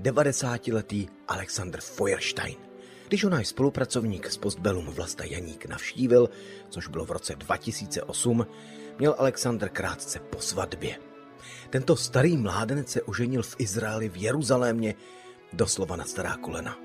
90-letý 0.00 1.08
Alexander 1.28 1.80
Feuerstein. 1.80 2.56
Když 3.08 3.24
ho 3.24 3.30
náš 3.30 3.48
spolupracovník 3.48 4.30
z 4.30 4.36
Postbellum 4.36 4.86
Vlasta 4.86 5.24
Janík 5.24 5.66
navštívil, 5.66 6.30
což 6.68 6.88
bylo 6.88 7.04
v 7.04 7.10
roce 7.10 7.34
2008, 7.34 8.46
měl 8.98 9.14
Alexander 9.18 9.68
krátce 9.68 10.18
po 10.18 10.40
svatbě. 10.40 10.98
Tento 11.70 11.96
starý 11.96 12.36
mládenec 12.36 12.88
se 12.88 13.02
oženil 13.02 13.42
v 13.42 13.56
Izraeli 13.58 14.08
v 14.08 14.16
Jeruzalémě, 14.16 14.94
doslova 15.52 15.96
na 15.96 16.04
stará 16.04 16.36
kolena. 16.36 16.78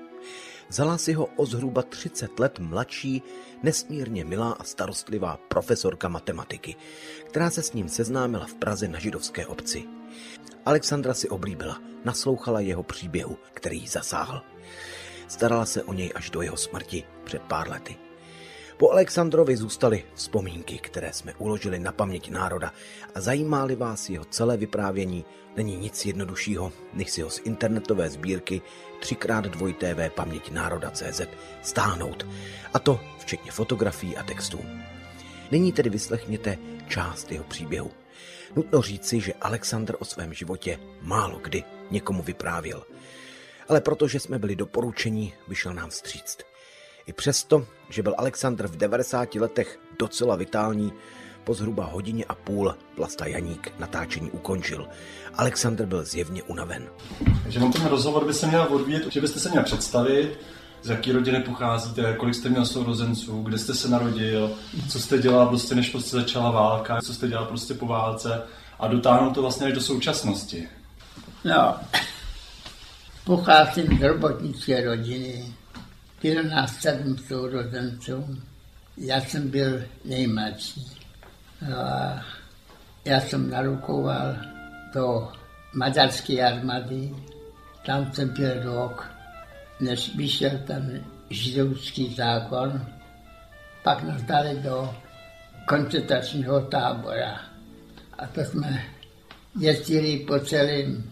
Vzala 0.68 0.98
si 0.98 1.12
ho 1.12 1.26
o 1.36 1.46
zhruba 1.46 1.82
30 1.82 2.38
let 2.38 2.58
mladší, 2.58 3.22
nesmírně 3.62 4.24
milá 4.24 4.52
a 4.52 4.64
starostlivá 4.64 5.36
profesorka 5.48 6.08
matematiky, 6.08 6.76
která 7.24 7.50
se 7.50 7.62
s 7.62 7.72
ním 7.72 7.88
seznámila 7.88 8.46
v 8.46 8.54
Praze 8.54 8.88
na 8.88 8.98
židovské 8.98 9.46
obci. 9.46 9.97
Alexandra 10.68 11.14
si 11.14 11.28
oblíbila, 11.28 11.80
naslouchala 12.04 12.60
jeho 12.60 12.82
příběhu, 12.82 13.38
který 13.54 13.80
ji 13.80 13.88
zasáhl. 13.88 14.42
Starala 15.28 15.66
se 15.66 15.82
o 15.82 15.92
něj 15.92 16.12
až 16.14 16.30
do 16.30 16.42
jeho 16.42 16.56
smrti 16.56 17.04
před 17.24 17.42
pár 17.42 17.70
lety. 17.70 17.96
Po 18.76 18.90
Alexandrovi 18.90 19.56
zůstaly 19.56 20.04
vzpomínky, 20.14 20.78
které 20.78 21.12
jsme 21.12 21.34
uložili 21.38 21.78
na 21.78 21.92
paměť 21.92 22.30
národa 22.30 22.72
a 23.14 23.20
zajímá 23.20 23.66
vás 23.76 24.10
jeho 24.10 24.24
celé 24.24 24.56
vyprávění, 24.56 25.24
není 25.56 25.76
nic 25.76 26.06
jednoduššího, 26.06 26.72
než 26.92 27.10
si 27.10 27.22
ho 27.22 27.30
z 27.30 27.40
internetové 27.44 28.10
sbírky 28.10 28.62
3x2tv 29.00 30.10
paměť 30.10 30.50
národa.cz 30.50 31.20
stáhnout, 31.62 32.26
a 32.74 32.78
to 32.78 33.00
včetně 33.18 33.50
fotografií 33.50 34.16
a 34.16 34.22
textů. 34.22 34.60
Nyní 35.50 35.72
tedy 35.72 35.90
vyslechněte 35.90 36.58
část 36.88 37.32
jeho 37.32 37.44
příběhu. 37.44 37.90
Nutno 38.56 38.82
říci, 38.82 39.20
že 39.20 39.34
Alexandr 39.34 39.96
o 39.98 40.04
svém 40.04 40.34
životě 40.34 40.78
málo 41.02 41.38
kdy 41.38 41.64
někomu 41.90 42.22
vyprávěl. 42.22 42.82
Ale 43.68 43.80
protože 43.80 44.20
jsme 44.20 44.38
byli 44.38 44.56
doporučení, 44.56 45.34
vyšel 45.48 45.74
nám 45.74 45.90
vstříct. 45.90 46.42
I 47.06 47.12
přesto, 47.12 47.66
že 47.88 48.02
byl 48.02 48.14
Alexandr 48.18 48.68
v 48.68 48.76
90 48.76 49.34
letech 49.34 49.80
docela 49.98 50.36
vitální, 50.36 50.92
po 51.44 51.54
zhruba 51.54 51.84
hodině 51.84 52.24
a 52.24 52.34
půl 52.34 52.74
Plasta 52.94 53.26
Janík 53.26 53.72
natáčení 53.78 54.30
ukončil. 54.30 54.88
Alexandr 55.34 55.86
byl 55.86 56.04
zjevně 56.04 56.42
unaven. 56.42 56.88
Takže 57.42 57.60
vám 57.60 57.72
ten 57.72 57.86
rozhovor 57.86 58.26
by 58.26 58.34
se 58.34 58.46
měl 58.46 58.66
odvíjet, 58.70 59.12
že 59.12 59.20
byste 59.20 59.40
se 59.40 59.50
měl 59.50 59.64
představit, 59.64 60.38
z 60.82 60.88
jaký 60.88 61.12
rodiny 61.12 61.40
pocházíte, 61.40 62.14
kolik 62.16 62.34
jste 62.34 62.48
měl 62.48 62.66
sourozenců, 62.66 63.42
kde 63.42 63.58
jste 63.58 63.74
se 63.74 63.88
narodil, 63.88 64.50
co 64.88 65.00
jste 65.00 65.18
dělal 65.18 65.46
prostě, 65.46 65.74
než 65.74 65.90
prostě 65.90 66.16
začala 66.16 66.50
válka, 66.50 67.00
co 67.00 67.14
jste 67.14 67.28
dělal 67.28 67.46
prostě 67.46 67.74
po 67.74 67.86
válce 67.86 68.42
a 68.78 68.88
dotáhnout 68.88 69.34
to 69.34 69.42
vlastně 69.42 69.66
až 69.66 69.72
do 69.72 69.80
současnosti. 69.80 70.68
No, 71.44 71.76
pocházím 73.24 73.98
z 73.98 74.02
robotnické 74.02 74.84
rodiny. 74.84 75.54
Bylo 76.22 76.42
nás 76.42 76.76
sedm 76.76 77.18
sourozenců. 77.18 78.38
Já 78.96 79.20
jsem 79.20 79.50
byl 79.50 79.82
nejmladší. 80.04 80.86
No 81.68 81.78
a 81.78 82.22
já 83.04 83.20
jsem 83.20 83.50
narukoval 83.50 84.36
do 84.94 85.28
maďarské 85.74 86.42
armády. 86.42 87.14
Tam 87.86 88.12
jsem 88.12 88.28
byl 88.28 88.62
rok 88.62 89.17
než 89.80 90.16
vyšel 90.16 90.50
ten 90.66 91.04
židovský 91.30 92.14
zákon, 92.14 92.86
pak 93.82 94.02
nás 94.02 94.22
dali 94.22 94.56
do 94.56 94.94
koncentračního 95.68 96.60
tábora. 96.60 97.40
A 98.18 98.26
to 98.26 98.40
jsme 98.40 98.84
jezdili 99.60 100.18
po 100.18 100.38
celém, 100.38 101.10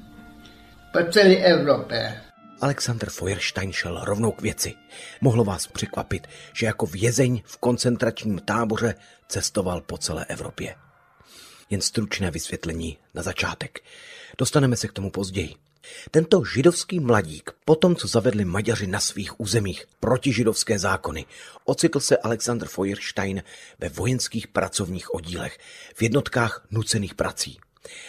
po 0.92 1.12
celé 1.12 1.36
Evropě. 1.36 2.20
Alexander 2.60 3.10
Feuerstein 3.10 3.72
šel 3.72 4.04
rovnou 4.04 4.32
k 4.32 4.42
věci. 4.42 4.74
Mohlo 5.20 5.44
vás 5.44 5.66
překvapit, 5.66 6.26
že 6.54 6.66
jako 6.66 6.86
vězeň 6.86 7.42
v 7.44 7.56
koncentračním 7.56 8.38
táboře 8.38 8.94
cestoval 9.28 9.80
po 9.80 9.98
celé 9.98 10.24
Evropě. 10.24 10.74
Jen 11.70 11.80
stručné 11.80 12.30
vysvětlení 12.30 12.98
na 13.14 13.22
začátek. 13.22 13.80
Dostaneme 14.38 14.76
se 14.76 14.88
k 14.88 14.92
tomu 14.92 15.10
později. 15.10 15.65
Tento 16.10 16.44
židovský 16.44 17.00
mladík, 17.00 17.50
potom 17.64 17.96
co 17.96 18.08
zavedli 18.08 18.44
Maďaři 18.44 18.86
na 18.86 19.00
svých 19.00 19.40
územích 19.40 19.86
protižidovské 20.00 20.78
zákony, 20.78 21.26
ocitl 21.64 22.00
se 22.00 22.16
Alexander 22.16 22.68
Feuerstein 22.68 23.42
ve 23.78 23.88
vojenských 23.88 24.48
pracovních 24.48 25.14
oddílech, 25.14 25.58
v 25.94 26.02
jednotkách 26.02 26.66
nucených 26.70 27.14
prací. 27.14 27.58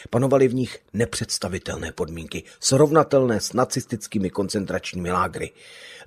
Panovaly 0.10 0.48
v 0.48 0.54
nich 0.54 0.80
nepředstavitelné 0.94 1.92
podmínky, 1.92 2.44
srovnatelné 2.60 3.42
s 3.42 3.54
nacistickými 3.54 4.30
koncentračními 4.30 5.12
lágry. 5.12 5.52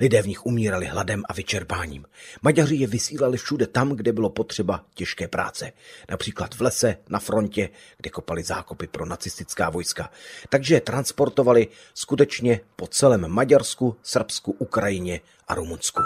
Lidé 0.01 0.23
v 0.23 0.27
nich 0.27 0.47
umírali 0.47 0.87
hladem 0.87 1.23
a 1.29 1.33
vyčerpáním. 1.33 2.05
Maďaři 2.43 2.77
je 2.77 2.87
vysílali 2.87 3.39
všude 3.39 3.67
tam, 3.67 3.91
kde 3.91 4.13
bylo 4.13 4.31
potřeba 4.31 4.85
těžké 4.95 5.29
práce. 5.29 5.73
Například 6.11 6.55
v 6.55 6.61
lese, 6.61 6.97
na 7.09 7.19
frontě, 7.19 7.69
kde 7.97 8.11
kopali 8.11 8.43
zákopy 8.43 8.87
pro 8.87 9.07
nacistická 9.07 9.71
vojska. 9.71 10.11
Takže 10.49 10.75
je 10.75 10.81
transportovali 10.81 11.69
skutečně 11.95 12.61
po 12.77 12.87
celém 12.87 13.29
Maďarsku, 13.29 13.97
Srbsku, 14.03 14.57
Ukrajině 14.59 15.21
a 15.49 15.55
Rumunsku. 15.55 16.03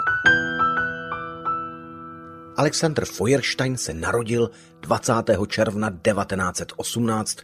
Alexander 2.57 3.05
Feuerstein 3.05 3.77
se 3.77 3.93
narodil 3.93 4.51
20. 4.79 5.13
června 5.47 5.89
1918 5.89 7.37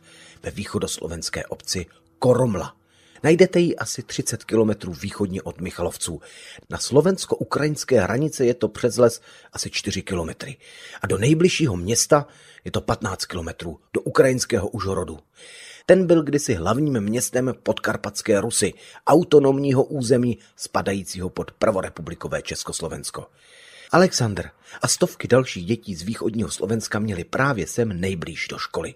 ve 0.43 0.51
východoslovenské 0.51 1.45
obci 1.45 1.85
Koromla. 2.19 2.75
Najdete 3.23 3.59
ji 3.59 3.75
asi 3.75 4.03
30 4.03 4.43
kilometrů 4.43 4.93
východně 4.93 5.41
od 5.41 5.61
Michalovců. 5.61 6.21
Na 6.69 6.77
slovensko-ukrajinské 6.77 8.01
hranice 8.01 8.45
je 8.45 8.53
to 8.53 8.67
přes 8.67 8.97
les 8.97 9.21
asi 9.53 9.69
4 9.69 10.01
kilometry. 10.01 10.57
A 11.01 11.07
do 11.07 11.17
nejbližšího 11.17 11.77
města 11.77 12.27
je 12.65 12.71
to 12.71 12.81
15 12.81 13.25
kilometrů, 13.25 13.79
do 13.93 14.01
ukrajinského 14.01 14.67
Užhorodu. 14.67 15.19
Ten 15.85 16.07
byl 16.07 16.23
kdysi 16.23 16.53
hlavním 16.53 17.01
městem 17.01 17.53
podkarpatské 17.63 18.41
Rusy, 18.41 18.73
autonomního 19.07 19.83
území 19.83 20.37
spadajícího 20.55 21.29
pod 21.29 21.51
prvorepublikové 21.51 22.41
Československo. 22.41 23.27
Alexandr 23.93 24.49
a 24.81 24.87
stovky 24.87 25.27
dalších 25.27 25.65
dětí 25.65 25.95
z 25.95 26.01
východního 26.01 26.51
Slovenska 26.51 26.99
měli 26.99 27.23
právě 27.23 27.67
sem 27.67 28.01
nejblíž 28.01 28.47
do 28.47 28.57
školy. 28.57 28.93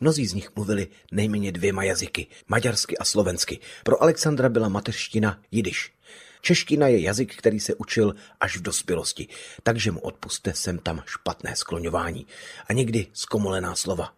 Mnozí 0.00 0.26
z 0.26 0.34
nich 0.34 0.50
mluvili 0.56 0.86
nejméně 1.12 1.52
dvěma 1.52 1.82
jazyky, 1.82 2.26
maďarsky 2.48 2.98
a 2.98 3.04
slovensky. 3.04 3.58
Pro 3.84 4.02
Alexandra 4.02 4.48
byla 4.48 4.68
mateřština 4.68 5.38
jidiš. 5.50 5.92
Čeština 6.40 6.86
je 6.88 7.00
jazyk, 7.00 7.36
který 7.36 7.60
se 7.60 7.74
učil 7.74 8.14
až 8.40 8.56
v 8.56 8.62
dospělosti, 8.62 9.28
takže 9.62 9.90
mu 9.90 10.00
odpuste 10.00 10.52
sem 10.54 10.78
tam 10.78 11.02
špatné 11.06 11.56
skloňování 11.56 12.26
a 12.68 12.72
někdy 12.72 13.06
zkomolená 13.12 13.74
slova. 13.74 14.12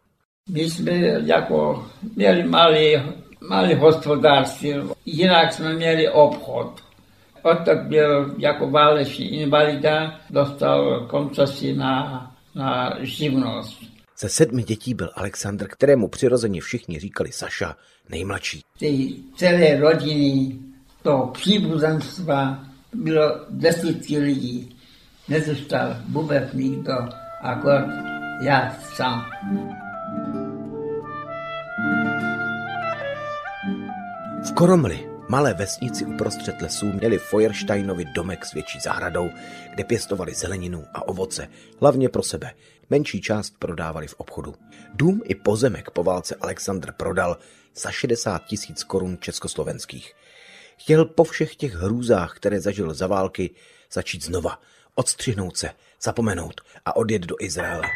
My 0.48 0.70
jsme 0.70 0.92
jako 1.24 1.90
měli 2.16 2.42
malý, 2.42 3.02
malý 3.40 3.74
hospodářství, 3.74 4.74
jinak 5.06 5.52
jsme 5.52 5.74
měli 5.74 6.08
obchod. 6.08 6.83
Otak 7.44 7.86
byl 7.86 8.34
jako 8.38 8.70
válečný 8.70 9.32
invalida, 9.40 10.20
dostal 10.30 11.06
koncesi 11.06 11.74
na, 11.74 12.30
na 12.54 12.96
živnost. 13.00 13.82
Ze 14.18 14.28
sedmi 14.28 14.62
dětí 14.62 14.94
byl 14.94 15.10
Alexandr, 15.14 15.68
kterému 15.68 16.08
přirozeně 16.08 16.60
všichni 16.60 16.98
říkali 16.98 17.32
Saša, 17.32 17.76
nejmladší. 18.08 18.62
Ty 18.78 19.14
celé 19.36 19.80
rodiny, 19.80 20.58
to 21.02 21.30
příbuzenstva 21.32 22.64
bylo 22.94 23.40
desítky 23.50 24.18
lidí. 24.18 24.76
Nezůstal 25.28 25.96
vůbec 26.08 26.52
nikdo, 26.52 26.94
akorát 27.42 27.88
já 28.42 28.76
sám. 28.80 29.26
V 34.48 34.54
Koromli 34.54 35.13
malé 35.28 35.54
vesnici 35.54 36.04
uprostřed 36.04 36.62
lesů 36.62 36.86
měli 36.86 37.18
Feuersteinovi 37.18 38.04
domek 38.04 38.44
s 38.44 38.52
větší 38.52 38.80
zahradou, 38.80 39.30
kde 39.74 39.84
pěstovali 39.84 40.34
zeleninu 40.34 40.84
a 40.94 41.08
ovoce, 41.08 41.48
hlavně 41.80 42.08
pro 42.08 42.22
sebe. 42.22 42.54
Menší 42.90 43.20
část 43.20 43.58
prodávali 43.58 44.06
v 44.06 44.14
obchodu. 44.14 44.54
Dům 44.94 45.22
i 45.24 45.34
pozemek 45.34 45.90
po 45.90 46.02
válce 46.02 46.36
Alexandr 46.40 46.92
prodal 46.92 47.36
za 47.74 47.90
60 47.90 48.44
tisíc 48.44 48.84
korun 48.84 49.18
československých. 49.20 50.12
Chtěl 50.76 51.04
po 51.04 51.24
všech 51.24 51.56
těch 51.56 51.74
hrůzách, 51.74 52.36
které 52.36 52.60
zažil 52.60 52.94
za 52.94 53.06
války, 53.06 53.50
začít 53.92 54.24
znova, 54.24 54.58
odstřihnout 54.94 55.56
se, 55.56 55.70
zapomenout 56.02 56.60
a 56.84 56.96
odjet 56.96 57.22
do 57.22 57.36
Izraele. 57.40 57.88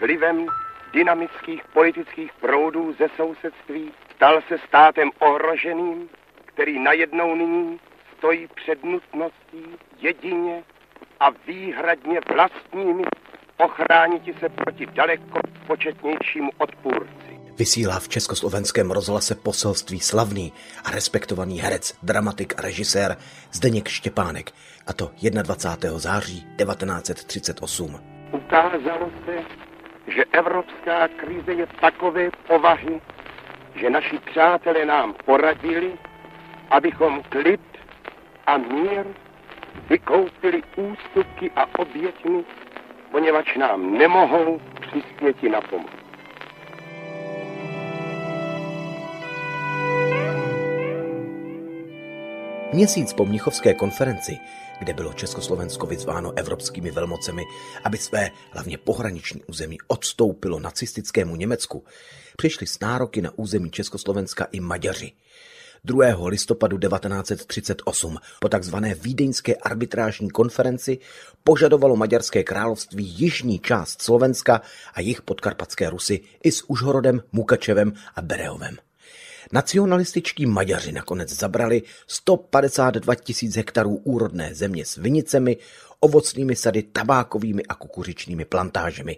Vlivem 0.00 0.46
dynamických 0.92 1.62
politických 1.72 2.30
proudů 2.40 2.94
ze 2.98 3.08
sousedství 3.16 3.92
stal 4.22 4.42
se 4.48 4.58
státem 4.68 5.10
ohroženým, 5.18 6.08
který 6.44 6.78
najednou 6.78 7.34
nyní 7.34 7.80
stojí 8.18 8.48
před 8.54 8.84
nutností 8.84 9.64
jedině 9.98 10.62
a 11.20 11.30
výhradně 11.46 12.20
vlastními 12.34 13.02
ochránit 13.56 14.22
se 14.40 14.48
proti 14.48 14.86
daleko 14.86 15.40
početnějšímu 15.66 16.50
odpůrci. 16.58 17.40
Vysílá 17.58 17.98
v 17.98 18.08
československém 18.08 18.90
rozhlase 18.90 19.34
poselství 19.34 20.00
slavný 20.00 20.52
a 20.84 20.90
respektovaný 20.90 21.60
herec, 21.60 21.98
dramatik 22.02 22.54
a 22.58 22.62
režisér 22.62 23.16
Zdeněk 23.52 23.88
Štěpánek, 23.88 24.50
a 24.86 24.92
to 24.92 25.10
21. 25.42 25.98
září 25.98 26.40
1938. 26.40 28.00
Ukázalo 28.32 29.10
se, 29.24 29.44
že 30.14 30.24
evropská 30.32 31.08
krize 31.08 31.52
je 31.52 31.66
takové 31.80 32.30
povahy, 32.48 33.00
že 33.74 33.90
naši 33.90 34.18
přátelé 34.18 34.84
nám 34.84 35.14
poradili, 35.24 35.92
abychom 36.70 37.22
klid 37.28 37.60
a 38.46 38.56
mír 38.58 39.06
vykoupili 39.88 40.62
ústupky 40.76 41.50
a 41.56 41.66
oběťmi, 41.78 42.44
poněvadž 43.10 43.56
nám 43.56 43.98
nemohou 43.98 44.60
přispěti 44.80 45.48
na 45.48 45.60
pomoc. 45.60 46.01
Měsíc 52.72 53.12
po 53.12 53.24
Mnichovské 53.24 53.74
konferenci, 53.74 54.38
kde 54.78 54.94
bylo 54.94 55.12
Československo 55.12 55.86
vyzváno 55.86 56.32
evropskými 56.36 56.90
velmocemi, 56.90 57.42
aby 57.84 57.98
své 57.98 58.30
hlavně 58.50 58.78
pohraniční 58.78 59.44
území 59.44 59.78
odstoupilo 59.88 60.60
nacistickému 60.60 61.36
Německu, 61.36 61.84
přišli 62.36 62.66
s 62.66 62.80
nároky 62.80 63.22
na 63.22 63.30
území 63.36 63.70
Československa 63.70 64.46
i 64.52 64.60
Maďaři. 64.60 65.12
2. 65.84 66.28
listopadu 66.28 66.78
1938 66.78 68.18
po 68.40 68.48
tzv. 68.48 68.76
vídeňské 69.02 69.54
arbitrážní 69.54 70.30
konferenci 70.30 70.98
požadovalo 71.44 71.96
Maďarské 71.96 72.44
království 72.44 73.04
jižní 73.04 73.58
část 73.58 74.02
Slovenska 74.02 74.60
a 74.94 75.00
jich 75.00 75.22
podkarpatské 75.22 75.90
Rusy 75.90 76.20
i 76.42 76.52
s 76.52 76.64
Užhorodem, 76.68 77.22
Mukačevem 77.32 77.92
a 78.14 78.22
Berehovem. 78.22 78.76
Nacionalističtí 79.52 80.46
Maďaři 80.46 80.92
nakonec 80.92 81.32
zabrali 81.32 81.82
152 82.06 83.14
tisíc 83.14 83.56
hektarů 83.56 83.96
úrodné 83.96 84.54
země 84.54 84.84
s 84.84 84.96
vinicemi, 84.96 85.56
ovocnými 86.00 86.56
sady, 86.56 86.82
tabákovými 86.82 87.62
a 87.66 87.74
kukuřičnými 87.74 88.44
plantážemi, 88.44 89.16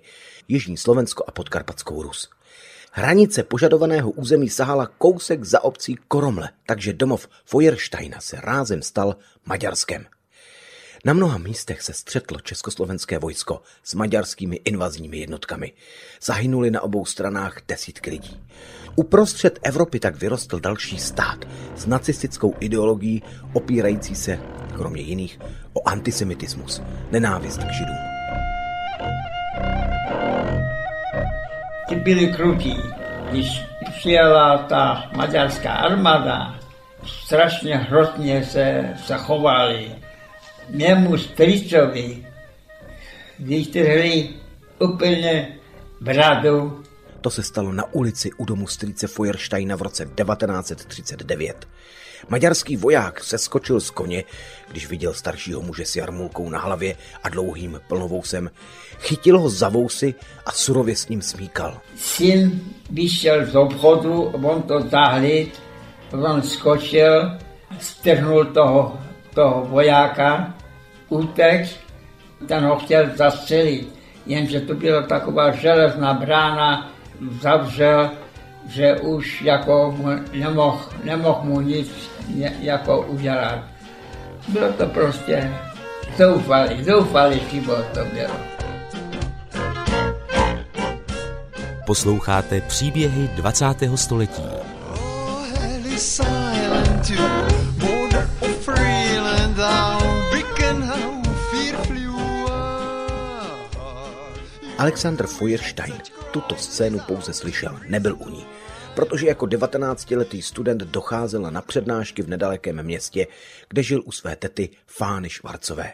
Jižní 0.49 0.77
Slovensko 0.77 1.25
a 1.27 1.31
Podkarpatskou 1.31 2.03
Rus. 2.03 2.31
Hranice 2.93 3.43
požadovaného 3.43 4.11
území 4.11 4.49
sahala 4.49 4.87
kousek 4.87 5.45
za 5.45 5.65
obcí 5.65 5.99
Koromle, 6.09 6.51
takže 6.67 6.93
domov 6.93 7.29
Feuersteina 7.45 8.21
se 8.21 8.37
rázem 8.41 8.83
stal 8.83 9.17
Maďarskem. 9.47 10.07
Na 11.07 11.13
mnoha 11.13 11.39
místech 11.39 11.83
se 11.83 11.93
střetlo 11.93 12.41
československé 12.41 13.19
vojsko 13.19 13.63
s 13.83 13.95
maďarskými 13.95 14.57
invazními 14.65 15.19
jednotkami. 15.19 15.73
Zahynuli 16.23 16.71
na 16.71 16.81
obou 16.81 17.05
stranách 17.05 17.57
desítky 17.69 18.11
lidí. 18.11 18.43
Uprostřed 18.97 19.59
Evropy 19.63 20.01
tak 20.01 20.17
vyrostl 20.17 20.61
další 20.61 20.99
stát 20.99 21.39
s 21.77 21.87
nacistickou 21.87 22.55
ideologií 22.61 23.23
opírající 23.53 24.15
se, 24.15 24.39
kromě 24.77 25.03
jiných, 25.03 25.39
o 25.73 25.89
antisemitismus, 25.89 26.83
nenávist 27.11 27.59
k 27.59 27.73
židům. 27.73 27.97
Ty 31.89 31.95
byli 31.95 32.27
krutí. 32.27 32.77
Když 33.31 33.63
přijela 33.99 34.59
ta 34.59 35.11
maďarská 35.17 35.73
armáda, 35.73 36.61
strašně 37.25 37.77
hrozně 37.77 38.45
se 38.45 38.95
zachovali 39.07 40.04
mému 40.69 41.19
strýcovi 41.19 42.27
vytrhli 43.39 44.29
úplně 44.79 45.59
bradu. 46.01 46.83
To 47.21 47.31
se 47.31 47.43
stalo 47.43 47.73
na 47.73 47.85
ulici 47.93 48.31
u 48.33 48.45
domu 48.45 48.67
strýce 48.67 49.07
Feuersteina 49.07 49.77
v 49.77 49.83
roce 49.83 50.05
1939. 50.05 51.69
Maďarský 52.29 52.77
voják 52.77 53.25
se 53.25 53.39
skočil 53.39 53.81
z 53.81 53.91
koně, 53.91 54.25
když 54.71 54.89
viděl 54.89 55.15
staršího 55.15 55.63
muže 55.63 55.85
s 55.85 55.97
jarmulkou 55.97 56.51
na 56.51 56.59
hlavě 56.59 56.97
a 57.23 57.29
dlouhým 57.29 57.81
plnovousem. 57.89 58.51
Chytil 58.99 59.39
ho 59.39 59.51
za 59.51 59.69
vousy 59.69 60.15
a 60.47 60.53
surově 60.53 60.97
s 60.97 61.09
ním 61.09 61.23
smíkal. 61.23 61.81
Syn 61.97 62.61
vyšel 62.91 63.47
z 63.47 63.57
obchodu, 63.57 64.23
on 64.23 64.63
to 64.63 64.81
zahlíd, 64.81 65.63
on 66.13 66.43
skočil, 66.43 67.39
strhnul 67.81 68.45
toho 68.45 68.99
toho 69.35 69.65
vojáka, 69.69 70.55
útek, 71.09 71.67
ten 72.49 72.65
ho 72.65 72.77
chtěl 72.77 73.07
zastřelit, 73.15 73.95
jenže 74.27 74.61
to 74.61 74.75
byla 74.75 75.03
taková 75.03 75.51
železná 75.51 76.15
brána, 76.15 76.91
zavřel, 77.41 78.11
že 78.69 78.97
už 78.97 79.43
jako 79.43 79.97
nemohl, 80.33 80.89
nemohl 81.05 81.41
mu 81.43 81.61
nic 81.61 82.11
jako 82.61 83.03
udělat. 83.03 83.59
Bylo 84.49 84.73
to 84.73 84.87
prostě 84.87 85.55
zoufalý, 86.17 86.85
zoufalý 86.85 87.41
život 87.51 87.85
to 87.95 88.01
bylo. 88.05 88.35
Posloucháte 91.87 92.61
příběhy 92.61 93.29
20. 93.29 93.67
století. 93.95 94.43
Alexander 104.85 105.27
Feuerstein 105.27 105.95
tuto 106.31 106.57
scénu 106.57 106.99
pouze 106.99 107.33
slyšel, 107.33 107.81
nebyl 107.89 108.17
u 108.19 108.29
ní, 108.29 108.47
protože 108.95 109.27
jako 109.27 109.47
19-letý 109.47 110.43
student 110.43 110.83
docházel 110.83 111.43
na 111.43 111.63
přednášky 111.63 112.23
v 112.23 112.29
nedalekém 112.29 112.83
městě, 112.83 113.27
kde 113.69 113.83
žil 113.83 114.03
u 114.05 114.13
své 114.13 114.37
tety 114.37 114.69
Fány 114.87 115.31
Švarcové. 115.31 115.93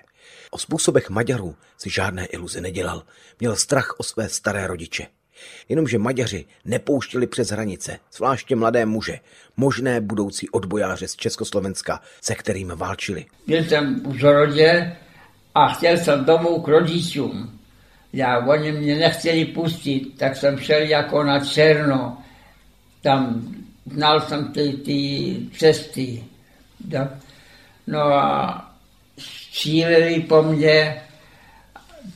O 0.51 0.59
způsobech 0.59 1.11
Maďarů 1.11 1.57
si 1.79 1.91
žádné 1.91 2.27
iluze 2.27 2.61
nedělal, 2.61 3.03
měl 3.41 3.57
strach 3.57 3.95
o 3.99 4.03
své 4.03 4.29
staré 4.29 4.67
rodiče. 4.67 5.07
Jenomže 5.69 5.99
Maďaři 5.99 6.45
nepouštěli 6.65 7.27
přes 7.27 7.51
hranice, 7.51 7.99
zvláště 8.13 8.57
mladé 8.57 8.87
muže, 8.87 9.21
možné 9.57 10.01
budoucí 10.01 10.49
odbojáře 10.49 11.09
z 11.09 11.17
Československa, 11.17 12.01
se 12.21 12.35
kterým 12.35 12.73
válčili. 12.77 13.27
Byl 13.47 13.65
jsem 13.65 14.03
v 14.05 14.23
rodě 14.23 14.97
a 15.55 15.69
chtěl 15.69 15.97
jsem 15.97 16.25
domů 16.25 16.61
k 16.63 16.69
rodičům. 16.69 17.60
Já, 18.13 18.39
oni 18.39 18.73
mě 18.73 18.97
nechtěli 18.97 19.45
pustit, 19.45 20.19
tak 20.19 20.37
jsem 20.37 20.59
šel 20.59 20.83
jako 20.83 21.25
na 21.25 21.45
černo. 21.45 22.19
Tam 23.03 23.55
znal 23.93 24.21
jsem 24.21 24.53
ty, 24.53 24.73
ty 24.73 25.37
cesty. 25.59 26.25
No 27.87 28.01
a 28.01 28.71
stříleli 29.19 30.21
po 30.21 30.43
mně, 30.43 31.03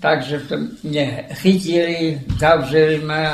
takže 0.01 0.41
jsem 0.41 0.77
mě 0.83 1.27
chytili, 1.33 2.21
zavřeli 2.39 2.99
mě 2.99 3.31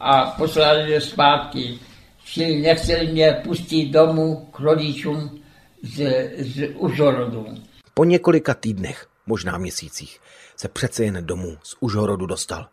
a 0.00 0.22
poslali 0.26 0.86
mě 0.86 1.00
zpátky. 1.00 1.78
Čili 2.24 2.60
nechtěli 2.60 3.12
mě 3.12 3.40
pustit 3.44 3.86
domů 3.86 4.48
k 4.50 4.60
rodičům 4.60 5.40
z, 5.82 6.30
z 6.38 6.68
Užhorodu. 6.74 7.46
Po 7.94 8.04
několika 8.04 8.54
týdnech, 8.54 9.06
možná 9.30 9.58
měsících, 9.58 10.20
se 10.56 10.68
přece 10.68 11.04
jen 11.04 11.26
domů 11.26 11.58
z 11.62 11.76
Užhorodu 11.80 12.26
dostal. 12.26 12.68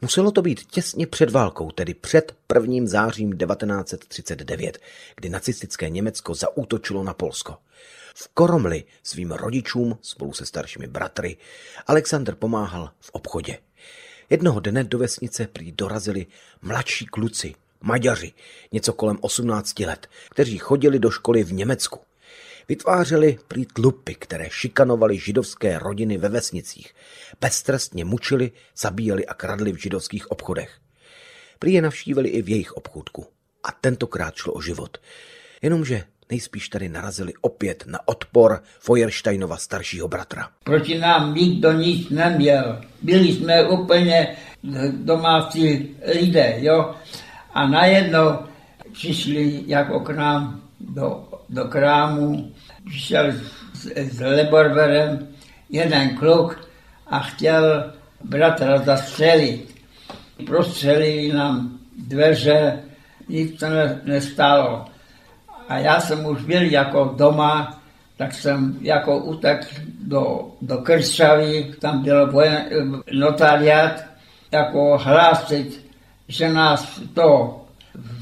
Muselo 0.00 0.30
to 0.30 0.42
být 0.42 0.66
těsně 0.66 1.06
před 1.06 1.30
válkou, 1.30 1.70
tedy 1.70 1.94
před 1.94 2.36
1. 2.54 2.86
zářím 2.86 3.38
1939, 3.38 4.78
kdy 5.16 5.28
nacistické 5.28 5.88
Německo 5.90 6.34
zaútočilo 6.34 7.04
na 7.04 7.14
Polsko. 7.14 7.56
V 8.14 8.28
Koromli 8.34 8.84
svým 9.02 9.30
rodičům 9.32 9.98
spolu 10.02 10.32
se 10.32 10.46
staršími 10.46 10.86
bratry 10.86 11.36
Alexander 11.86 12.34
pomáhal 12.34 12.90
v 13.00 13.10
obchodě. 13.12 13.58
Jednoho 14.30 14.60
dne 14.60 14.84
do 14.84 14.98
vesnice 14.98 15.46
prý 15.46 15.72
dorazili 15.72 16.26
mladší 16.62 17.06
kluci, 17.06 17.54
Maďaři, 17.80 18.32
něco 18.72 18.92
kolem 18.92 19.18
18 19.20 19.80
let, 19.80 20.08
kteří 20.30 20.58
chodili 20.58 20.98
do 20.98 21.10
školy 21.10 21.44
v 21.44 21.52
Německu. 21.52 22.00
Vytvářeli 22.68 23.38
prý 23.48 23.66
tlupy, 23.66 24.14
které 24.14 24.50
šikanovali 24.50 25.18
židovské 25.18 25.78
rodiny 25.78 26.18
ve 26.18 26.28
vesnicích. 26.28 26.94
Beztrestně 27.40 28.04
mučili, 28.04 28.52
zabíjeli 28.76 29.26
a 29.26 29.34
kradli 29.34 29.72
v 29.72 29.76
židovských 29.76 30.30
obchodech. 30.30 30.70
Prý 31.58 31.72
je 31.72 31.82
navštívili 31.82 32.28
i 32.28 32.42
v 32.42 32.48
jejich 32.48 32.72
obchůdku. 32.72 33.26
A 33.64 33.72
tentokrát 33.72 34.34
šlo 34.34 34.52
o 34.52 34.60
život. 34.60 34.98
Jenomže 35.62 36.04
nejspíš 36.30 36.68
tady 36.68 36.88
narazili 36.88 37.32
opět 37.40 37.84
na 37.86 38.08
odpor 38.08 38.62
Feuersteinova 38.80 39.56
staršího 39.56 40.08
bratra. 40.08 40.48
Proti 40.64 40.98
nám 40.98 41.34
nikdo 41.34 41.72
nic 41.72 42.10
neměl. 42.10 42.80
Byli 43.02 43.32
jsme 43.32 43.68
úplně 43.68 44.36
domácí 44.90 45.96
lidé, 46.20 46.56
jo. 46.58 46.94
A 47.54 47.68
najednou 47.68 48.38
přišli 48.92 49.62
jako 49.66 50.00
k 50.00 50.10
nám 50.10 50.65
do, 50.80 51.28
do 51.48 51.64
krámu, 51.64 52.52
přišel 52.86 53.32
s, 53.74 53.86
s 53.96 54.20
revolverem 54.20 55.28
jeden 55.70 56.16
kluk 56.16 56.68
a 57.06 57.18
chtěl 57.18 57.92
bratra 58.24 58.78
zastřelit. 58.78 59.74
Prostřelili 60.46 61.32
nám 61.32 61.78
dveře, 61.98 62.80
nic 63.28 63.60
to 63.60 63.66
nestalo. 64.04 64.84
A 65.68 65.78
já 65.78 66.00
jsem 66.00 66.26
už 66.26 66.42
byl 66.42 66.62
jako 66.62 67.14
doma, 67.16 67.82
tak 68.16 68.34
jsem 68.34 68.78
jako 68.80 69.18
utek 69.18 69.80
do, 70.00 70.50
do 70.62 70.78
Kršavy, 70.78 71.74
tam 71.80 72.02
byl 72.02 72.32
vojen, 72.32 72.64
notariát, 73.12 74.04
jako 74.52 74.98
hlásit, 74.98 75.86
že 76.28 76.48
nás 76.48 77.00
to, 77.14 77.60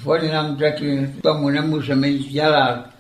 oni 0.05 0.29
nám 0.29 0.59
řekli, 0.59 1.15
tomu 1.23 1.49
nemůžeme 1.49 2.11
nic 2.11 2.27
dělat, 2.27 2.91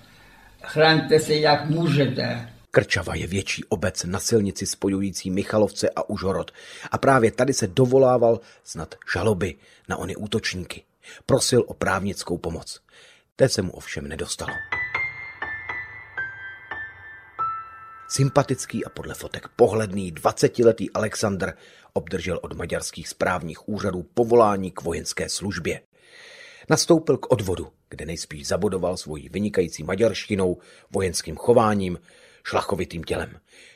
chraňte 0.62 1.20
se 1.20 1.34
jak 1.34 1.70
můžete. 1.70 2.48
Krčava 2.70 3.14
je 3.14 3.26
větší 3.26 3.64
obec 3.64 4.04
na 4.04 4.18
silnici 4.18 4.66
spojující 4.66 5.30
Michalovce 5.30 5.90
a 5.90 6.08
Užhorod 6.08 6.50
a 6.90 6.98
právě 6.98 7.30
tady 7.30 7.52
se 7.52 7.66
dovolával 7.66 8.40
snad 8.64 8.94
žaloby 9.12 9.54
na 9.88 9.96
ony 9.96 10.16
útočníky. 10.16 10.84
Prosil 11.26 11.64
o 11.66 11.74
právnickou 11.74 12.38
pomoc. 12.38 12.80
Té 13.36 13.48
se 13.48 13.62
mu 13.62 13.72
ovšem 13.72 14.08
nedostalo. 14.08 14.52
Sympatický 18.08 18.84
a 18.84 18.88
podle 18.88 19.14
fotek 19.14 19.48
pohledný 19.56 20.12
20-letý 20.12 20.90
Alexandr 20.90 21.52
obdržel 21.92 22.40
od 22.42 22.52
maďarských 22.52 23.08
správních 23.08 23.68
úřadů 23.68 24.02
povolání 24.14 24.70
k 24.70 24.82
vojenské 24.82 25.28
službě. 25.28 25.80
Nastoupil 26.70 27.16
k 27.16 27.32
odvodu, 27.32 27.68
kde 27.90 28.06
nejspíš 28.06 28.46
zabodoval 28.46 28.96
svojí 28.96 29.28
vynikající 29.28 29.82
maďarštinou, 29.82 30.58
vojenským 30.90 31.36
chováním, 31.36 31.98
šlachovitým 32.44 33.04
tělem. 33.04 33.30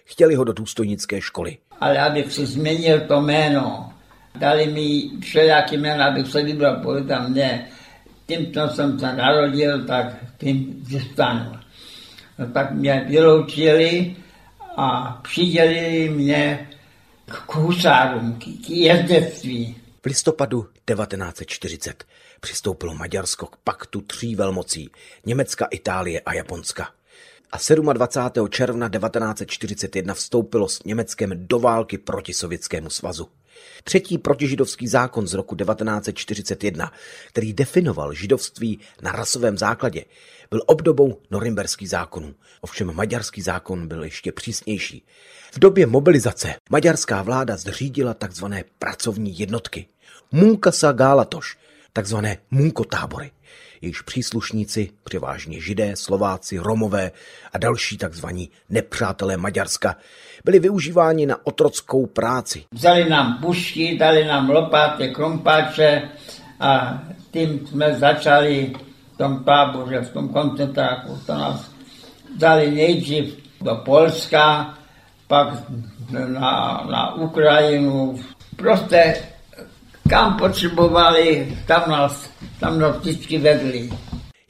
Chtěli 0.04 0.34
ho 0.34 0.44
do 0.44 0.52
důstojnické 0.52 1.20
školy. 1.20 1.58
Ale 1.80 1.98
abych 1.98 2.32
si 2.32 2.46
změnil 2.46 3.00
to 3.00 3.20
jméno, 3.20 3.92
dali 4.38 4.66
mi 4.66 5.10
všelijaký 5.20 5.76
jméno, 5.76 6.04
abych 6.04 6.26
se 6.26 6.42
vybral, 6.42 7.04
tam 7.08 7.34
ne, 7.34 7.68
tím, 8.26 8.52
co 8.52 8.68
jsem 8.74 8.98
se 8.98 9.12
narodil, 9.16 9.86
tak 9.86 10.06
tím 10.38 10.84
zůstanu. 10.88 11.52
No, 12.38 12.46
tak 12.52 12.70
mě 12.72 13.06
vyloučili 13.08 14.16
a 14.76 15.20
přidělili 15.22 16.08
mě 16.08 16.68
k 17.26 17.54
husárům, 17.54 18.38
k 18.38 18.70
jezdectví. 18.70 19.76
V 20.02 20.06
listopadu 20.06 20.62
1940 20.62 22.04
přistoupilo 22.40 22.94
Maďarsko 22.94 23.46
k 23.46 23.56
paktu 23.56 24.00
tří 24.00 24.34
velmocí 24.34 24.90
Německa, 25.26 25.66
Itálie 25.70 26.20
a 26.20 26.34
Japonska. 26.34 26.88
A 27.52 27.58
27. 27.92 28.48
června 28.48 28.88
1941 28.88 30.14
vstoupilo 30.14 30.68
s 30.68 30.84
Německem 30.84 31.30
do 31.34 31.58
války 31.58 31.98
proti 31.98 32.34
Sovětskému 32.34 32.90
svazu. 32.90 33.28
Třetí 33.84 34.18
protižidovský 34.18 34.88
zákon 34.88 35.26
z 35.26 35.34
roku 35.34 35.56
1941, 35.56 36.92
který 37.28 37.52
definoval 37.52 38.14
židovství 38.14 38.80
na 39.02 39.12
rasovém 39.12 39.58
základě, 39.58 40.04
byl 40.50 40.62
obdobou 40.66 41.20
norimberských 41.30 41.90
zákonů. 41.90 42.34
Ovšem 42.60 42.94
maďarský 42.94 43.42
zákon 43.42 43.88
byl 43.88 44.04
ještě 44.04 44.32
přísnější. 44.32 45.06
V 45.52 45.58
době 45.58 45.86
mobilizace 45.86 46.54
maďarská 46.70 47.22
vláda 47.22 47.56
zřídila 47.56 48.14
tzv. 48.14 48.44
pracovní 48.78 49.38
jednotky. 49.38 49.86
Munkasa 50.32 50.92
Gálatoš, 50.92 51.56
tzv. 52.02 52.16
munkotábory 52.50 53.30
jejichž 53.82 54.02
příslušníci, 54.02 54.90
převážně 55.04 55.60
židé, 55.60 55.96
Slováci, 55.96 56.58
Romové 56.58 57.10
a 57.52 57.58
další 57.58 57.98
tzv. 57.98 58.26
nepřátelé 58.70 59.36
Maďarska, 59.36 59.96
byli 60.44 60.58
využíváni 60.58 61.26
na 61.26 61.46
otrockou 61.46 62.06
práci. 62.06 62.64
Vzali 62.74 63.08
nám 63.08 63.38
pušky, 63.40 63.96
dali 63.98 64.24
nám 64.24 64.50
lopaty, 64.50 65.08
krompáče 65.08 66.02
a 66.60 67.02
tím 67.30 67.66
jsme 67.66 67.94
začali 67.94 68.72
v 69.14 69.18
tom 69.18 69.44
táboře, 69.44 70.00
v 70.00 70.12
tom 70.12 70.28
koncentráku. 70.28 71.18
To 71.26 71.34
nás 71.34 71.70
dali 72.38 72.70
nejdřív 72.70 73.38
do 73.60 73.76
Polska, 73.84 74.74
pak 75.26 75.48
na, 76.10 76.86
na 76.90 77.14
Ukrajinu. 77.14 78.20
Prostě 78.56 79.16
kam 80.08 80.36
potřebovali, 80.36 81.58
tam 81.66 81.90
nás, 81.90 82.30
tam 82.60 82.78
nás 82.78 82.96
vždycky 82.96 83.38
vedli. 83.38 83.90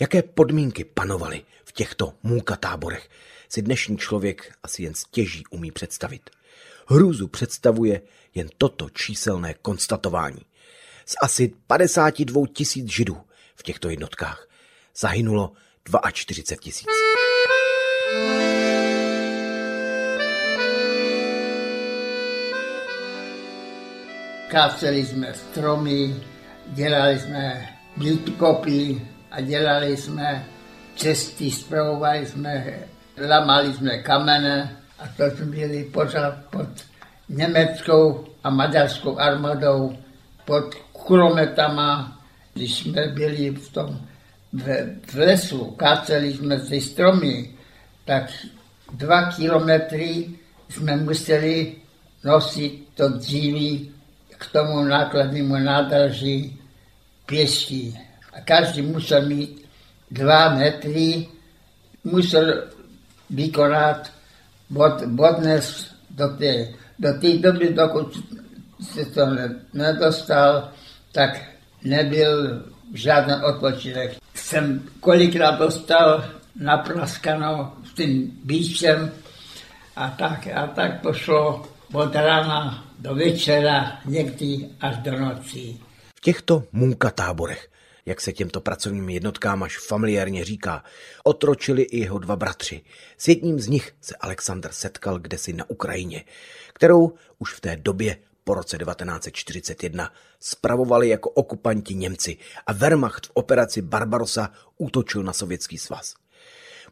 Jaké 0.00 0.22
podmínky 0.22 0.84
panovaly 0.84 1.42
v 1.64 1.72
těchto 1.72 2.12
můka 2.22 2.56
táborech, 2.56 3.08
si 3.48 3.62
dnešní 3.62 3.98
člověk 3.98 4.52
asi 4.62 4.82
jen 4.82 4.94
stěží 4.94 5.44
umí 5.50 5.72
představit. 5.72 6.30
Hrůzu 6.86 7.28
představuje 7.28 8.00
jen 8.34 8.48
toto 8.58 8.90
číselné 8.90 9.54
konstatování. 9.54 10.40
Z 11.06 11.14
asi 11.22 11.52
52 11.66 12.46
tisíc 12.52 12.92
židů 12.92 13.16
v 13.56 13.62
těchto 13.62 13.90
jednotkách 13.90 14.48
zahynulo 14.96 15.52
42 16.12 16.62
tisíc. 16.62 16.88
Káceli 24.48 25.06
jsme 25.06 25.34
stromy, 25.34 26.14
dělali 26.66 27.18
jsme 27.18 27.68
blítkopy 27.96 29.02
a 29.30 29.40
dělali 29.40 29.96
jsme 29.96 30.44
cesty, 30.96 31.50
zpravovali 31.50 32.26
jsme, 32.26 32.74
lamali 33.28 33.72
jsme 33.72 33.98
kamene 33.98 34.76
a 34.98 35.04
to 35.16 35.36
jsme 35.36 35.46
byli 35.46 35.84
pořád 35.84 36.34
pod 36.50 36.68
německou 37.28 38.24
a 38.44 38.50
maďarskou 38.50 39.18
armádou, 39.18 39.96
pod 40.44 40.74
kulometama, 40.92 42.18
když 42.54 42.78
jsme 42.78 43.06
byli 43.06 43.50
v 43.50 43.72
tom 43.72 44.00
v, 44.52 44.66
v 45.06 45.14
lesu, 45.14 45.64
káceli 45.64 46.32
jsme 46.32 46.60
ty 46.60 46.80
stromy, 46.80 47.50
tak 48.04 48.30
dva 48.92 49.32
kilometry 49.32 50.30
jsme 50.68 50.96
museli 50.96 51.74
nosit 52.24 52.88
to 52.94 53.08
dříví 53.08 53.97
k 54.38 54.46
tomu 54.52 54.84
nákladnému 54.84 55.56
nádraží 55.56 56.60
pěstí. 57.26 57.98
A 58.32 58.40
každý 58.40 58.82
musel 58.82 59.26
mít 59.26 59.64
dva 60.10 60.54
metry, 60.54 61.28
musel 62.04 62.64
vykonat 63.30 64.10
bod, 64.70 65.04
bodnes 65.06 65.94
do 66.10 66.28
té, 66.28 66.68
do 66.98 67.20
té 67.20 67.38
doby, 67.38 67.72
dokud 67.72 68.18
se 68.80 69.04
to 69.04 69.26
nedostal, 69.74 70.68
tak 71.12 71.30
nebyl 71.84 72.62
žádný 72.94 73.34
odpočinek. 73.44 74.16
Jsem 74.34 74.82
kolikrát 75.00 75.58
dostal 75.58 76.24
napraskano 76.56 77.72
s 77.84 77.94
tím 77.94 78.38
bíčem 78.44 79.10
a 79.96 80.10
tak, 80.10 80.46
a 80.54 80.66
tak 80.66 81.00
pošlo 81.00 81.68
od 81.92 82.14
rána 82.14 82.87
do 82.98 83.14
večera, 83.14 84.00
někdy 84.04 84.68
až 84.80 84.96
do 84.96 85.18
noci. 85.18 85.76
V 86.16 86.20
těchto 86.20 86.64
munka 86.72 87.10
táborech, 87.10 87.70
jak 88.06 88.20
se 88.20 88.32
těmto 88.32 88.60
pracovním 88.60 89.08
jednotkám 89.08 89.62
až 89.62 89.78
familiárně 89.78 90.44
říká, 90.44 90.84
otročili 91.24 91.82
i 91.82 91.98
jeho 91.98 92.18
dva 92.18 92.36
bratři. 92.36 92.80
S 93.18 93.28
jedním 93.28 93.60
z 93.60 93.68
nich 93.68 93.92
se 94.00 94.16
Alexandr 94.20 94.72
setkal 94.72 95.18
kdesi 95.18 95.52
na 95.52 95.70
Ukrajině, 95.70 96.24
kterou 96.72 97.12
už 97.38 97.54
v 97.54 97.60
té 97.60 97.76
době 97.76 98.16
po 98.44 98.54
roce 98.54 98.78
1941 98.78 100.12
spravovali 100.40 101.08
jako 101.08 101.30
okupanti 101.30 101.94
Němci 101.94 102.36
a 102.66 102.72
Wehrmacht 102.72 103.26
v 103.26 103.30
operaci 103.34 103.82
Barbarossa 103.82 104.50
útočil 104.78 105.22
na 105.22 105.32
Sovětský 105.32 105.78
svaz. 105.78 106.14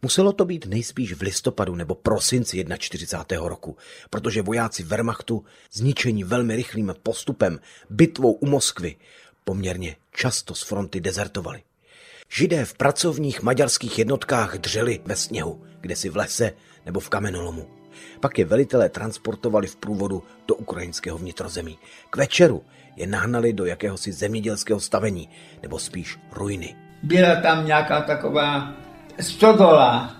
Muselo 0.03 0.33
to 0.33 0.45
být 0.45 0.67
nejspíš 0.67 1.12
v 1.12 1.23
listopadu 1.23 1.75
nebo 1.75 1.95
prosinci 1.95 2.65
41. 2.79 3.49
roku, 3.49 3.76
protože 4.11 4.43
vojáci 4.43 4.83
Wehrmachtu, 4.83 5.45
zničení 5.73 6.25
velmi 6.25 6.57
rychlým 6.57 6.95
postupem, 7.03 7.61
bitvou 7.91 8.33
u 8.33 8.47
Moskvy, 8.47 8.97
poměrně 9.45 9.97
často 10.12 10.55
z 10.55 10.62
fronty 10.62 11.00
dezertovali. 11.00 11.62
Židé 12.29 12.65
v 12.65 12.75
pracovních 12.75 13.43
maďarských 13.43 13.99
jednotkách 13.99 14.59
dřeli 14.59 15.00
ve 15.05 15.17
sněhu, 15.17 15.62
kde 15.81 15.97
si 15.97 16.09
v 16.09 16.17
lese 16.17 16.53
nebo 16.87 17.00
v 17.00 17.09
kamenolomu. 17.09 17.67
Pak 18.21 18.38
je 18.38 18.45
velitelé 18.45 18.88
transportovali 18.88 19.67
v 19.67 19.76
průvodu 19.76 20.23
do 20.49 20.55
ukrajinského 20.55 21.19
vnitrozemí. 21.19 21.79
K 22.11 22.17
večeru 22.17 22.65
je 22.97 23.07
nahnali 23.07 23.53
do 23.53 23.65
jakéhosi 23.65 24.12
zemědělského 24.12 24.81
stavení, 24.81 25.29
nebo 25.62 25.79
spíš 25.79 26.19
ruiny. 26.33 26.76
Byla 27.03 27.41
tam 27.41 27.67
nějaká 27.67 28.00
taková 28.00 28.75
stodola. 29.20 30.16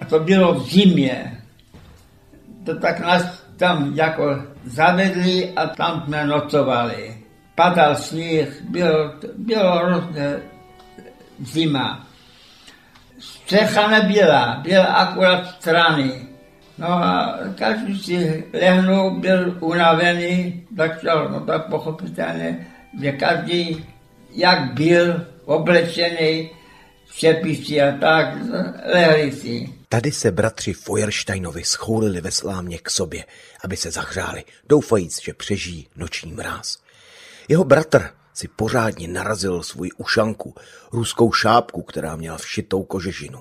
A 0.00 0.04
to 0.04 0.18
bylo 0.18 0.54
v 0.54 0.70
zimě. 0.70 1.38
To 2.64 2.78
tak 2.78 3.00
nás 3.00 3.42
tam 3.56 3.92
jako 3.94 4.42
zavedli 4.64 5.52
a 5.56 5.66
tam 5.66 6.02
jsme 6.04 6.26
nocovali. 6.26 7.16
Padal 7.54 7.96
sníh, 7.96 8.62
bylo, 8.68 9.12
bylo 9.36 9.76
hrozně 9.76 10.36
zima. 11.40 12.06
Střecha 13.18 13.88
nebyla, 13.88 14.60
byla 14.62 14.84
akurát 14.84 15.46
strany. 15.46 16.26
No 16.78 16.88
a 16.88 17.38
každý 17.58 17.98
si 17.98 18.44
lehnul, 18.52 19.10
byl 19.20 19.56
unavený, 19.60 20.64
začal, 20.76 21.28
no 21.28 21.40
tak 21.40 21.66
pochopitelně, 21.66 22.66
že 23.00 23.12
každý, 23.12 23.86
jak 24.34 24.72
byl 24.74 25.26
oblečený, 25.44 26.50
čepici 27.14 27.80
a 27.80 27.98
tak, 27.98 28.34
lehli 28.94 29.32
si. 29.32 29.68
Tady 29.88 30.12
se 30.12 30.30
bratři 30.30 30.72
Feuersteinovi 30.72 31.64
schoulili 31.64 32.20
ve 32.20 32.30
slámě 32.30 32.78
k 32.78 32.90
sobě, 32.90 33.24
aby 33.64 33.76
se 33.76 33.90
zahřáli, 33.90 34.44
doufajíc, 34.68 35.22
že 35.22 35.34
přežijí 35.34 35.88
noční 35.96 36.32
mráz. 36.32 36.78
Jeho 37.48 37.64
bratr 37.64 38.10
si 38.34 38.48
pořádně 38.48 39.08
narazil 39.08 39.62
svůj 39.62 39.90
ušanku, 39.96 40.54
ruskou 40.92 41.32
šápku, 41.32 41.82
která 41.82 42.16
měla 42.16 42.38
všitou 42.38 42.82
kožežinu. 42.82 43.40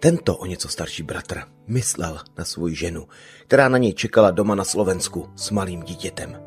Tento 0.00 0.36
o 0.36 0.46
něco 0.46 0.68
starší 0.68 1.02
bratr 1.02 1.42
myslel 1.66 2.20
na 2.38 2.44
svou 2.44 2.68
ženu, 2.68 3.08
která 3.46 3.68
na 3.68 3.78
něj 3.78 3.92
čekala 3.92 4.30
doma 4.30 4.54
na 4.54 4.64
Slovensku 4.64 5.30
s 5.36 5.50
malým 5.50 5.82
dítětem. 5.82 6.42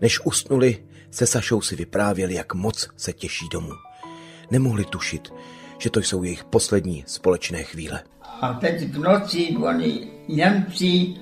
Než 0.00 0.20
usnuli, 0.24 0.84
se 1.10 1.26
Sašou 1.26 1.60
si 1.60 1.76
vyprávěli, 1.76 2.34
jak 2.34 2.54
moc 2.54 2.88
se 2.96 3.12
těší 3.12 3.48
domů. 3.48 3.72
Nemohli 4.50 4.84
tušit, 4.84 5.32
že 5.78 5.90
to 5.90 6.00
jsou 6.00 6.22
jejich 6.22 6.44
poslední 6.44 7.04
společné 7.06 7.62
chvíle. 7.62 8.02
A 8.40 8.52
teď 8.52 8.82
v 8.82 8.98
noci 8.98 9.56
oni 9.56 10.08
Němci 10.28 11.14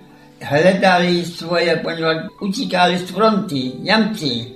hledali 0.43 1.25
svoje, 1.25 1.77
poněvadž 1.77 2.27
utíkali 2.41 2.99
z 2.99 3.11
fronty, 3.11 3.73
Němci. 3.79 4.53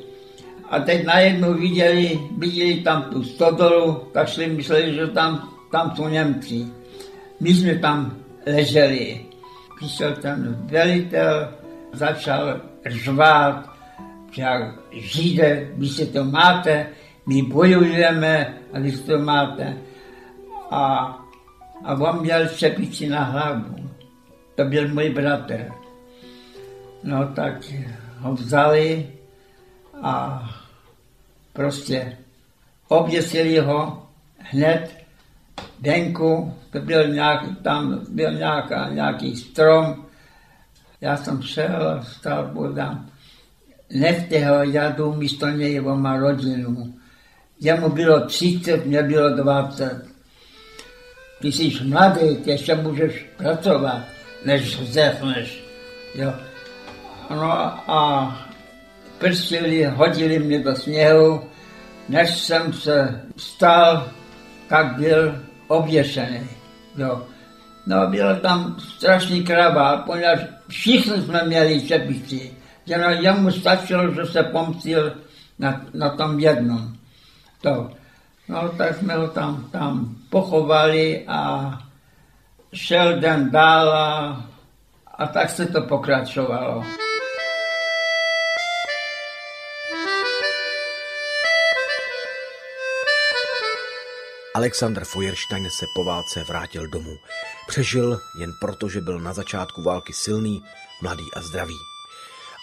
A 0.71 0.79
teď 0.79 1.07
najednou 1.07 1.55
viděli, 1.55 2.21
viděli 2.39 2.75
tam 2.75 3.03
tu 3.03 3.25
stodolu, 3.25 3.93
tak 4.13 4.29
šli 4.29 4.47
mysleli, 4.47 4.95
že 4.95 5.07
tam, 5.07 5.49
tam 5.71 5.97
jsou 5.97 6.09
Němci. 6.09 6.67
My 7.41 7.55
jsme 7.55 7.79
tam 7.79 8.17
leželi. 8.47 9.21
Přišel 9.77 10.17
ten 10.17 10.57
velitel, 10.71 11.49
začal 11.93 12.61
řvát, 12.87 13.71
že 14.33 14.45
Žide, 14.93 15.69
vy 15.77 15.89
si 15.89 16.07
to 16.07 16.25
máte, 16.25 16.87
my 17.27 17.43
bojujeme 17.43 18.55
a 18.73 18.77
si 18.81 19.03
to 19.07 19.19
máte. 19.19 19.77
A, 20.71 20.83
a 21.85 21.95
on 21.95 22.21
měl 22.21 22.49
čepici 22.49 23.09
na 23.09 23.25
hlavu. 23.25 23.91
To 24.55 24.65
byl 24.65 24.89
můj 24.89 25.09
bratr. 25.09 25.73
No 27.03 27.27
tak 27.35 27.55
ho 28.19 28.35
vzali 28.35 29.11
a 30.03 30.45
prostě 31.53 32.19
oběsili 32.89 33.59
ho 33.59 34.07
hned 34.39 35.03
venku, 35.81 36.55
to 36.71 36.81
byl 36.81 37.09
nějaký, 37.09 37.57
tam 37.57 38.01
byl 38.09 38.33
nějaká, 38.33 38.89
nějaký 38.89 39.37
strom. 39.37 40.07
Já 41.01 41.17
jsem 41.17 41.43
šel 41.43 42.01
stál 42.03 42.47
bodám. 42.47 43.09
Nechte 43.95 44.47
ho, 44.47 44.63
já 44.63 44.91
jdu 44.91 45.15
místo 45.15 45.49
něj, 45.49 45.81
on 45.81 46.03
má 46.03 46.17
rodinu. 46.17 46.95
Jemu 47.63 47.89
bylo 47.89 48.21
30, 48.27 48.87
mě 48.87 49.03
bylo 49.03 49.37
20. 49.37 50.05
Ty 51.41 51.53
jsi 51.53 51.85
mladý, 51.85 52.37
ty 52.37 52.51
ještě 52.51 52.75
můžeš 52.75 53.27
pracovat, 53.37 54.03
než 54.45 54.81
zdechneš. 54.81 55.65
Jo. 56.15 56.33
No 57.31 57.53
a 57.91 58.39
prstili, 59.19 59.85
hodili 59.85 60.39
mě 60.39 60.59
do 60.59 60.77
sněhu, 60.77 61.43
než 62.09 62.39
jsem 62.39 62.73
se 62.73 63.21
stal, 63.37 64.09
tak 64.69 64.97
byl 64.97 65.39
oběšený. 65.69 66.49
Jo. 66.97 67.27
No 67.87 68.07
byl 68.07 68.37
tam 68.37 68.77
strašný 68.79 69.45
krava, 69.45 69.97
poněvadž 69.97 70.41
všichni 70.69 71.23
jsme 71.23 71.45
měli 71.45 71.87
čepici. 71.87 72.53
Že 72.87 72.99
no, 72.99 73.11
jemu 73.11 73.51
stačilo, 73.51 74.15
že 74.15 74.27
se 74.27 74.43
pomstil 74.43 75.17
na, 75.59 75.87
na 75.95 76.11
tom 76.11 76.39
jednom. 76.39 77.02
To. 77.63 77.91
No 78.49 78.69
tak 78.69 78.97
jsme 78.97 79.15
ho 79.15 79.29
tam, 79.29 79.69
tam 79.73 80.17
pochovali 80.31 81.25
a 81.29 81.71
šel 82.73 83.21
den 83.21 83.51
dál 83.51 83.93
a, 83.93 84.45
a 85.07 85.27
tak 85.27 85.51
se 85.51 85.67
to 85.67 85.83
pokračovalo. 85.83 86.85
Alexander 94.55 95.05
Feuerstein 95.05 95.71
se 95.71 95.87
po 95.95 96.05
válce 96.05 96.45
vrátil 96.45 96.89
domů. 96.89 97.17
Přežil 97.69 98.21
jen 98.39 98.51
proto, 98.61 98.89
že 98.89 99.01
byl 99.01 99.21
na 99.21 99.33
začátku 99.33 99.83
války 99.83 100.13
silný, 100.13 100.63
mladý 101.03 101.25
a 101.37 101.41
zdravý. 101.41 101.75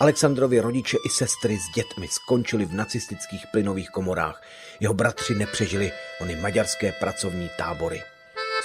Alexandrovi 0.01 0.59
rodiče 0.59 0.97
i 1.05 1.09
sestry 1.09 1.57
s 1.57 1.69
dětmi 1.75 2.07
skončili 2.07 2.65
v 2.65 2.73
nacistických 2.73 3.47
plynových 3.51 3.89
komorách. 3.89 4.41
Jeho 4.79 4.93
bratři 4.93 5.35
nepřežili 5.35 5.91
ony 6.21 6.35
maďarské 6.35 6.91
pracovní 6.91 7.49
tábory. 7.57 8.01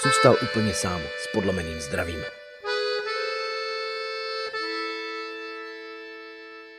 Zůstal 0.03 0.35
úplně 0.43 0.73
sám 0.73 1.01
s 1.23 1.31
podlomeným 1.33 1.81
zdravím. 1.81 2.19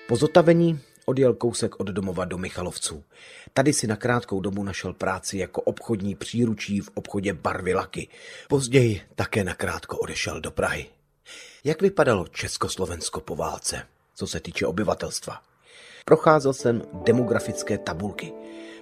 Po 0.09 0.17
zotavení 0.17 0.81
odjel 1.05 1.35
kousek 1.35 1.81
od 1.81 1.87
domova 1.87 2.25
do 2.25 2.39
Michalovců. 2.39 3.05
Tady 3.53 3.73
si 3.73 3.87
na 3.87 3.97
krátkou 3.97 4.41
dobu 4.41 4.65
našel 4.65 4.93
práci 4.93 5.39
jako 5.39 5.61
obchodní 5.61 6.15
příručí 6.15 6.81
v 6.81 6.91
obchodě 6.95 7.33
Barvy 7.33 7.75
Laky. 7.75 8.09
Později 8.49 9.01
také 9.15 9.45
nakrátko 9.45 9.99
odešel 9.99 10.41
do 10.41 10.51
Prahy. 10.51 10.87
Jak 11.65 11.83
vypadalo 11.83 12.27
Československo 12.27 13.21
po 13.21 13.37
válce, 13.37 13.87
co 14.15 14.27
se 14.27 14.41
týče 14.41 14.67
obyvatelstva? 14.67 15.43
Procházel 16.05 16.53
jsem 16.53 16.83
demografické 16.93 17.79
tabulky. 17.79 18.33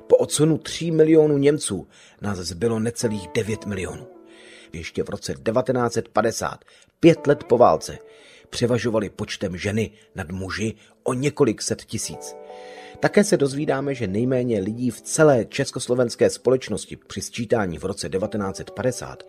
Po 0.06 0.16
odsunu 0.16 0.58
3 0.58 0.90
milionů 0.90 1.38
Němců 1.38 1.88
nás 2.20 2.38
zbylo 2.38 2.78
necelých 2.78 3.28
9 3.34 3.66
milionů. 3.66 4.06
Ještě 4.72 5.02
v 5.02 5.08
roce 5.08 5.34
1950, 5.34 6.64
pět 7.00 7.26
let 7.26 7.44
po 7.44 7.58
válce, 7.58 7.98
převažovali 8.50 9.10
počtem 9.10 9.56
ženy 9.56 9.90
nad 10.14 10.30
muži 10.30 10.74
o 11.02 11.14
několik 11.14 11.62
set 11.62 11.84
tisíc. 11.84 12.36
Také 13.00 13.24
se 13.24 13.36
dozvídáme, 13.36 13.94
že 13.94 14.06
nejméně 14.06 14.60
lidí 14.60 14.90
v 14.90 15.00
celé 15.00 15.44
československé 15.44 16.30
společnosti 16.30 16.96
při 16.96 17.20
sčítání 17.20 17.78
v 17.78 17.84
roce 17.84 18.08
1950 18.08 19.22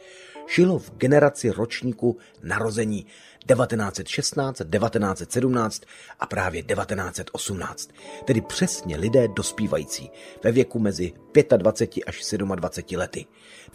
žilo 0.47 0.79
v 0.79 0.91
generaci 0.97 1.49
ročníku 1.49 2.17
narození 2.43 3.05
1916, 3.47 4.57
1917 4.57 5.81
a 6.19 6.25
právě 6.25 6.63
1918, 6.63 7.89
tedy 8.25 8.41
přesně 8.41 8.97
lidé 8.97 9.27
dospívající 9.27 10.11
ve 10.43 10.51
věku 10.51 10.79
mezi 10.79 11.13
25 11.57 12.03
až 12.07 12.35
27 12.55 12.99
lety, 12.99 13.25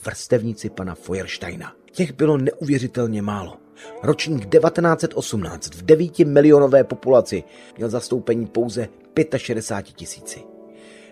vrstevníci 0.04 0.70
pana 0.70 0.94
Feuersteina. 0.94 1.76
Těch 1.92 2.12
bylo 2.12 2.36
neuvěřitelně 2.36 3.22
málo. 3.22 3.56
Ročník 4.02 4.48
1918 4.50 5.74
v 5.74 5.82
9 5.82 6.18
milionové 6.18 6.84
populaci 6.84 7.44
měl 7.76 7.88
zastoupení 7.88 8.46
pouze 8.46 8.88
65 9.36 9.96
tisíci, 9.96 10.42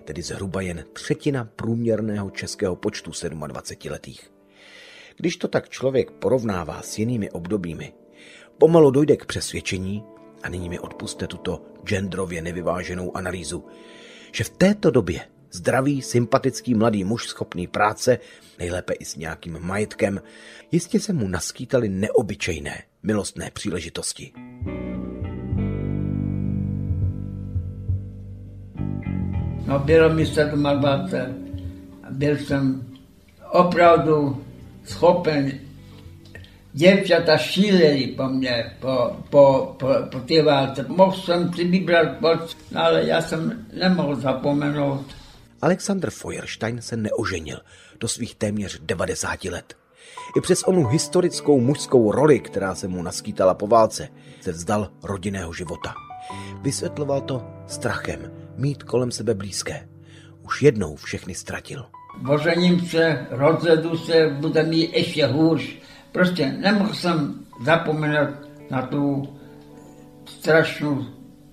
tedy 0.04 0.22
zhruba 0.22 0.60
jen 0.60 0.84
třetina 0.92 1.48
průměrného 1.56 2.30
českého 2.30 2.76
počtu 2.76 3.10
27 3.46 3.90
letých. 3.92 4.37
Když 5.20 5.36
to 5.36 5.48
tak 5.48 5.68
člověk 5.68 6.10
porovnává 6.10 6.82
s 6.82 6.98
jinými 6.98 7.30
obdobími, 7.30 7.92
pomalu 8.58 8.90
dojde 8.90 9.16
k 9.16 9.26
přesvědčení, 9.26 10.04
a 10.42 10.48
nyní 10.48 10.68
mi 10.68 10.78
odpuste 10.78 11.26
tuto 11.26 11.62
genderově 11.84 12.42
nevyváženou 12.42 13.16
analýzu, 13.16 13.64
že 14.32 14.44
v 14.44 14.50
této 14.50 14.90
době 14.90 15.20
zdravý, 15.50 16.02
sympatický 16.02 16.74
mladý 16.74 17.04
muž 17.04 17.28
schopný 17.28 17.66
práce, 17.66 18.18
nejlépe 18.58 18.92
i 18.92 19.04
s 19.04 19.16
nějakým 19.16 19.58
majetkem, 19.60 20.22
jistě 20.72 21.00
se 21.00 21.12
mu 21.12 21.28
naskýtaly 21.28 21.88
neobyčejné, 21.88 22.82
milostné 23.02 23.50
příležitosti. 23.50 24.32
No 29.66 29.78
bylo 29.78 30.14
mi 30.14 30.24
27. 30.24 31.48
Byl 32.10 32.36
jsem 32.36 32.92
opravdu 33.50 34.44
schopen 34.88 35.52
děvčata 36.72 37.36
šíleli 37.36 38.06
po 38.06 38.28
mně, 38.28 38.76
po, 38.80 39.16
po, 39.30 39.76
po, 39.78 39.88
po 40.12 40.20
té 40.20 40.42
válce. 40.42 40.84
Mohl 40.88 41.16
jsem 41.16 41.52
si 41.54 41.64
vybrat, 41.64 42.08
ale 42.74 43.04
já 43.04 43.22
jsem 43.22 43.66
nemohl 43.72 44.16
zapomenout 44.16 45.18
Alexander 45.62 46.10
Feuerstein 46.10 46.82
se 46.82 46.96
neoženil 46.96 47.60
do 48.00 48.08
svých 48.08 48.34
téměř 48.34 48.80
90 48.82 49.44
let. 49.44 49.74
I 50.36 50.40
přes 50.40 50.62
onu 50.62 50.86
historickou 50.86 51.60
mužskou 51.60 52.12
roli, 52.12 52.40
která 52.40 52.74
se 52.74 52.88
mu 52.88 53.02
naskýtala 53.02 53.54
po 53.54 53.66
válce, 53.66 54.08
se 54.40 54.52
vzdal 54.52 54.90
rodinného 55.02 55.52
života. 55.52 55.94
Vysvětloval 56.62 57.20
to 57.20 57.46
strachem 57.66 58.32
mít 58.56 58.82
kolem 58.82 59.10
sebe 59.10 59.34
blízké. 59.34 59.88
Už 60.42 60.62
jednou 60.62 60.96
všechny 60.96 61.34
ztratil. 61.34 61.84
Ožením 62.26 62.80
se, 62.80 63.26
rozvedu 63.30 63.96
se, 63.96 64.36
bude 64.40 64.62
mi 64.62 64.76
ještě 64.76 65.26
hůř. 65.26 65.76
Prostě 66.12 66.52
nemohl 66.52 66.94
jsem 66.94 67.44
zapomenout 67.64 68.28
na 68.70 68.82
tu 68.82 69.28
strašnou 70.26 71.04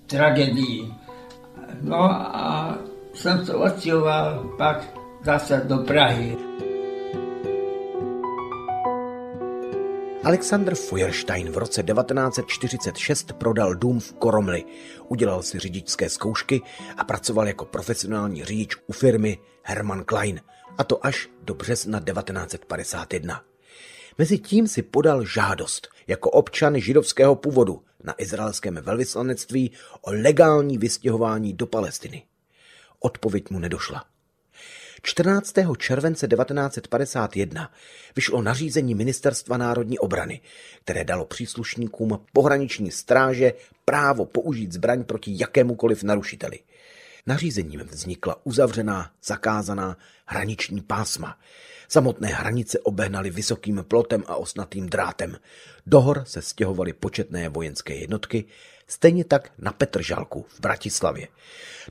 tragédii. 0.06 0.94
No 1.80 2.02
a 2.36 2.78
jsem 3.14 3.46
se 3.46 3.54
odstěhoval 3.54 4.54
pak 4.58 4.84
zase 5.24 5.62
do 5.66 5.78
Prahy. 5.78 6.36
Alexander 10.24 10.74
Feuerstein 10.74 11.50
v 11.50 11.58
roce 11.58 11.82
1946 11.82 13.32
prodal 13.32 13.74
dům 13.74 14.00
v 14.00 14.12
Koromli, 14.12 14.64
udělal 15.08 15.42
si 15.42 15.58
řidičské 15.58 16.08
zkoušky 16.08 16.62
a 16.96 17.04
pracoval 17.04 17.46
jako 17.46 17.64
profesionální 17.64 18.44
řidič 18.44 18.76
u 18.86 18.92
firmy 18.92 19.38
Hermann 19.62 20.04
Klein, 20.04 20.40
a 20.78 20.84
to 20.84 21.06
až 21.06 21.28
do 21.42 21.54
března 21.54 22.00
1951. 22.00 23.44
Mezitím 24.18 24.68
si 24.68 24.82
podal 24.82 25.24
žádost 25.24 25.88
jako 26.06 26.30
občan 26.30 26.80
židovského 26.80 27.34
původu 27.34 27.82
na 28.04 28.14
izraelském 28.18 28.74
velvyslanectví 28.74 29.70
o 30.00 30.12
legální 30.12 30.78
vystěhování 30.78 31.52
do 31.52 31.66
Palestiny. 31.66 32.22
Odpověď 33.00 33.50
mu 33.50 33.58
nedošla. 33.58 34.04
14. 35.02 35.54
července 35.78 36.28
1951 36.28 37.72
vyšlo 38.16 38.42
nařízení 38.42 38.94
Ministerstva 38.94 39.56
národní 39.56 39.98
obrany, 39.98 40.40
které 40.84 41.04
dalo 41.04 41.24
příslušníkům 41.24 42.20
pohraniční 42.32 42.90
stráže 42.90 43.52
právo 43.84 44.26
použít 44.26 44.72
zbraň 44.72 45.04
proti 45.04 45.36
jakémukoliv 45.40 46.02
narušiteli. 46.02 46.58
Nařízením 47.26 47.80
vznikla 47.80 48.36
uzavřená, 48.44 49.10
zakázaná 49.24 49.96
hraniční 50.26 50.80
pásma. 50.80 51.38
Samotné 51.88 52.28
hranice 52.28 52.78
obehnaly 52.78 53.30
vysokým 53.30 53.84
plotem 53.88 54.24
a 54.26 54.36
osnatým 54.36 54.86
drátem. 54.86 55.38
Do 55.86 56.00
hor 56.00 56.24
se 56.26 56.42
stěhovaly 56.42 56.92
početné 56.92 57.48
vojenské 57.48 57.94
jednotky, 57.94 58.44
stejně 58.86 59.24
tak 59.24 59.52
na 59.58 59.72
Petržalku 59.72 60.46
v 60.48 60.60
Bratislavě. 60.60 61.28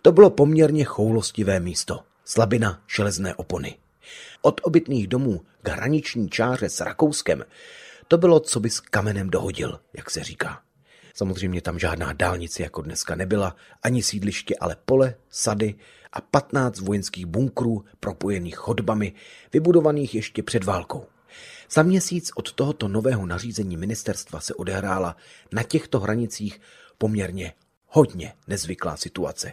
To 0.02 0.12
bylo 0.12 0.30
poměrně 0.30 0.84
choulostivé 0.84 1.60
místo 1.60 2.00
slabina 2.26 2.84
železné 2.96 3.36
opony. 3.36 3.78
Od 4.42 4.62
obytných 4.64 5.08
domů 5.08 5.42
k 5.64 5.70
hraniční 5.70 6.30
čáře 6.30 6.70
s 6.70 6.80
Rakouskem 6.80 7.46
to 8.08 8.18
bylo, 8.18 8.40
co 8.40 8.60
bys 8.60 8.80
kamenem 8.80 9.30
dohodil, 9.30 9.80
jak 9.94 10.10
se 10.10 10.24
říká. 10.24 10.62
Samozřejmě 11.16 11.62
tam 11.62 11.80
žádná 11.80 12.14
dálnice 12.14 12.64
jako 12.64 12.82
dneska 12.82 13.16
nebyla, 13.16 13.56
ani 13.84 14.04
sídliště, 14.04 14.56
ale 14.60 14.76
pole, 14.86 15.16
sady 15.30 15.76
a 16.14 16.22
15 16.22 16.80
vojenských 16.80 17.26
bunkrů 17.26 17.86
propojených 18.00 18.56
chodbami, 18.56 19.14
vybudovaných 19.54 20.16
ještě 20.16 20.44
před 20.44 20.64
válkou. 20.64 21.06
Za 21.72 21.84
měsíc 21.84 22.32
od 22.36 22.54
tohoto 22.54 22.88
nového 22.88 23.26
nařízení 23.26 23.78
ministerstva 23.78 24.40
se 24.40 24.54
odehrála 24.54 25.16
na 25.54 25.64
těchto 25.64 26.00
hranicích 26.00 26.62
poměrně 26.98 27.54
hodně 27.88 28.34
nezvyklá 28.48 28.98
situace. 28.98 29.52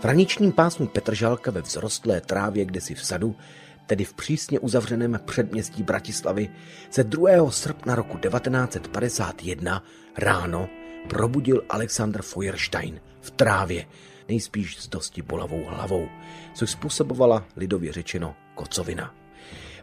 V 0.00 0.04
hraničním 0.04 0.52
pásmu 0.52 0.86
Petržalka 0.86 1.50
ve 1.50 1.62
vzrostlé 1.62 2.20
trávě 2.20 2.64
kdesi 2.64 2.94
v 2.94 3.04
sadu, 3.04 3.36
tedy 3.88 4.04
v 4.04 4.14
přísně 4.14 4.58
uzavřeném 4.60 5.20
předměstí 5.24 5.82
Bratislavy, 5.82 6.50
se 6.90 7.04
2. 7.04 7.50
srpna 7.50 7.94
roku 7.94 8.18
1951 8.18 9.84
ráno 10.18 10.68
probudil 11.08 11.64
Alexander 11.68 12.22
Feuerstein 12.22 13.00
v 13.20 13.30
trávě, 13.30 13.86
nejspíš 14.28 14.78
s 14.78 14.88
dosti 14.88 15.22
bolavou 15.22 15.64
hlavou, 15.64 16.08
což 16.54 16.70
způsobovala 16.70 17.46
lidově 17.56 17.92
řečeno 17.92 18.36
kocovina. 18.54 19.14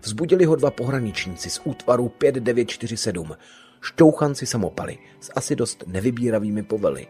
Vzbudili 0.01 0.45
ho 0.45 0.55
dva 0.55 0.71
pohraničníci 0.71 1.49
z 1.49 1.61
útvaru 1.63 2.09
5947, 2.09 3.35
šťouchanci 3.81 4.45
samopaly 4.45 4.97
s 5.19 5.31
asi 5.35 5.55
dost 5.55 5.83
nevybíravými 5.87 6.63
povely. 6.63 7.07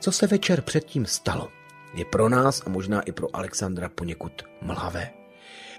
Co 0.00 0.12
se 0.12 0.26
večer 0.26 0.62
předtím 0.62 1.06
stalo, 1.06 1.48
je 1.94 2.04
pro 2.04 2.28
nás 2.28 2.62
a 2.66 2.70
možná 2.70 3.00
i 3.00 3.12
pro 3.12 3.36
Alexandra 3.36 3.88
poněkud 3.88 4.42
mlavé. 4.62 5.21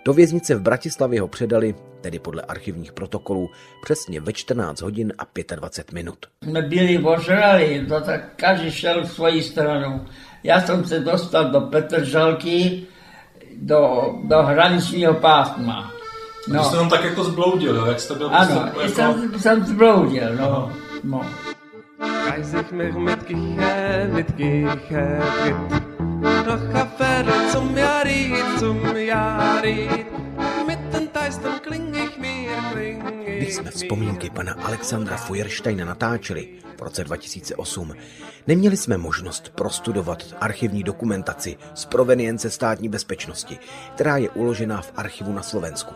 Do 0.05 0.13
věznice 0.13 0.55
v 0.55 0.61
Bratislavě 0.61 1.21
ho 1.21 1.27
předali, 1.27 1.75
tedy 2.01 2.19
podle 2.19 2.41
archivních 2.41 2.91
protokolů, 2.93 3.49
přesně 3.83 4.21
ve 4.21 4.33
14 4.33 4.81
hodin 4.81 5.13
a 5.17 5.55
25 5.55 5.93
minut. 5.93 6.17
Jsme 6.43 6.61
byli 6.61 6.97
ožrali, 6.97 7.85
to 7.89 8.01
tak 8.01 8.21
každý 8.35 8.71
šel 8.71 9.05
svojí 9.05 9.41
stranou. 9.43 10.05
Já 10.43 10.61
jsem 10.61 10.85
se 10.85 10.99
dostal 10.99 11.51
do 11.51 11.61
Petržalky, 11.61 12.83
do, 13.57 14.13
do 14.23 14.43
hraničního 14.43 15.13
pásma. 15.13 15.91
No. 16.47 16.63
Jste 16.63 16.77
tam 16.77 16.89
tak 16.89 17.03
jako 17.03 17.23
zbloudil, 17.23 17.75
jo? 17.75 17.85
jak 17.85 17.99
jste 17.99 18.15
byl 18.15 18.29
Ano, 18.33 18.65
jako... 18.65 18.89
jsem, 18.89 19.39
jsem 19.39 19.65
zbloudil, 19.65 20.35
no. 20.35 20.71
no. 21.03 21.21
Reis 22.31 22.53
ich 22.53 22.71
mich 22.71 22.95
mit 22.95 23.23
Giche 24.35 25.19
tritt 26.23 26.47
Nach 26.47 26.75
Affäre 26.75 27.51
zum 27.51 27.75
zum 28.59 28.79
Když 33.37 33.55
jsme 33.55 33.71
vzpomínky 33.71 34.29
pana 34.29 34.53
Alexandra 34.53 35.17
Feuersteina 35.17 35.85
natáčeli 35.85 36.49
v 36.77 36.81
roce 36.81 37.03
2008, 37.03 37.93
neměli 38.47 38.77
jsme 38.77 38.97
možnost 38.97 39.49
prostudovat 39.55 40.23
archivní 40.41 40.83
dokumentaci 40.83 41.57
z 41.73 41.85
provenience 41.85 42.49
státní 42.49 42.89
bezpečnosti, 42.89 43.59
která 43.95 44.17
je 44.17 44.29
uložená 44.29 44.81
v 44.81 44.91
archivu 44.95 45.33
na 45.33 45.41
Slovensku. 45.41 45.95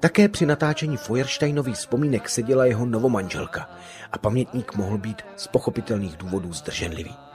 Také 0.00 0.28
při 0.28 0.46
natáčení 0.46 0.96
Feuersteinových 0.96 1.76
vzpomínek 1.76 2.28
seděla 2.28 2.64
jeho 2.64 2.86
novomanželka 2.86 3.70
a 4.12 4.18
pamětník 4.18 4.74
mohl 4.74 4.98
být 4.98 5.22
z 5.36 5.46
pochopitelných 5.46 6.16
důvodů 6.16 6.52
zdrženlivý. 6.52 7.25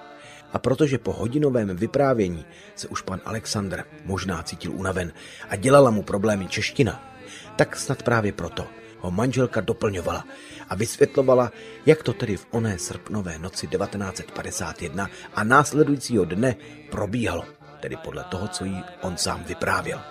A 0.53 0.59
protože 0.59 0.97
po 0.97 1.13
hodinovém 1.13 1.75
vyprávění 1.75 2.45
se 2.75 2.87
už 2.87 3.01
pan 3.01 3.21
Alexandr 3.25 3.83
možná 4.05 4.43
cítil 4.43 4.71
unaven 4.71 5.13
a 5.49 5.55
dělala 5.55 5.91
mu 5.91 6.03
problémy 6.03 6.47
čeština, 6.47 7.13
tak 7.55 7.75
snad 7.75 8.03
právě 8.03 8.31
proto 8.31 8.67
ho 9.01 9.11
manželka 9.11 9.61
doplňovala 9.61 10.25
a 10.69 10.75
vysvětlovala, 10.75 11.51
jak 11.85 12.03
to 12.03 12.13
tedy 12.13 12.37
v 12.37 12.47
oné 12.51 12.77
srpnové 12.77 13.39
noci 13.39 13.67
1951 13.67 15.09
a 15.35 15.43
následujícího 15.43 16.25
dne 16.25 16.55
probíhalo, 16.91 17.45
tedy 17.79 17.97
podle 17.97 18.23
toho, 18.23 18.47
co 18.47 18.65
jí 18.65 18.83
on 19.01 19.17
sám 19.17 19.43
vyprávěl. 19.43 20.01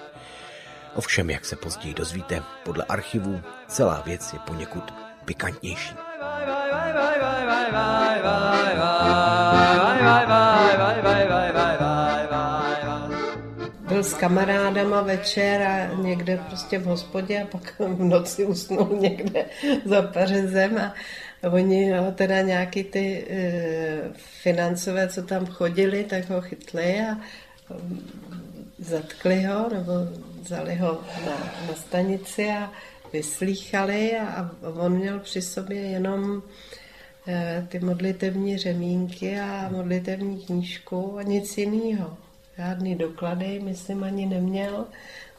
Ovšem, 0.94 1.30
jak 1.30 1.44
se 1.44 1.56
později 1.56 1.94
dozvíte, 1.94 2.42
podle 2.64 2.84
archivů 2.84 3.40
celá 3.68 4.02
věc 4.06 4.32
je 4.32 4.38
poněkud 4.38 4.94
pikantnější. 5.24 5.94
Byl 13.88 14.04
s 14.04 14.14
kamarádama 14.14 15.02
večer 15.02 15.62
a 15.62 15.94
někde 15.94 16.40
prostě 16.48 16.78
v 16.78 16.84
hospodě 16.84 17.42
a 17.42 17.46
pak 17.46 17.74
v 17.78 18.04
noci 18.04 18.44
usnul 18.44 18.88
někde 19.00 19.44
za 19.84 20.02
pařezem 20.02 20.78
a 20.78 20.94
oni 21.50 21.92
ho 21.92 22.12
teda 22.12 22.40
nějaký 22.40 22.84
ty 22.84 23.26
e, 23.30 23.46
financové, 24.42 25.08
co 25.08 25.22
tam 25.22 25.46
chodili, 25.46 26.04
tak 26.04 26.30
ho 26.30 26.40
chytli 26.40 27.00
a 27.00 27.16
zatkli 28.78 29.42
ho 29.44 29.68
nebo 29.68 29.92
vzali 30.42 30.74
ho 30.74 31.00
na, 31.26 31.32
na 31.68 31.74
stanici 31.74 32.50
a 32.50 32.70
vyslýchali 33.12 34.18
a, 34.18 34.26
a 34.26 34.50
on 34.62 34.92
měl 34.92 35.18
při 35.18 35.42
sobě 35.42 35.80
jenom 35.80 36.42
ty 37.68 37.78
modlitevní 37.78 38.58
řemínky 38.58 39.40
a 39.40 39.68
modlitevní 39.72 40.38
knížku 40.46 41.18
a 41.18 41.22
nic 41.22 41.58
jiného. 41.58 42.16
Žádný 42.56 42.94
doklady, 42.94 43.60
myslím, 43.64 44.04
ani 44.04 44.26
neměl. 44.26 44.86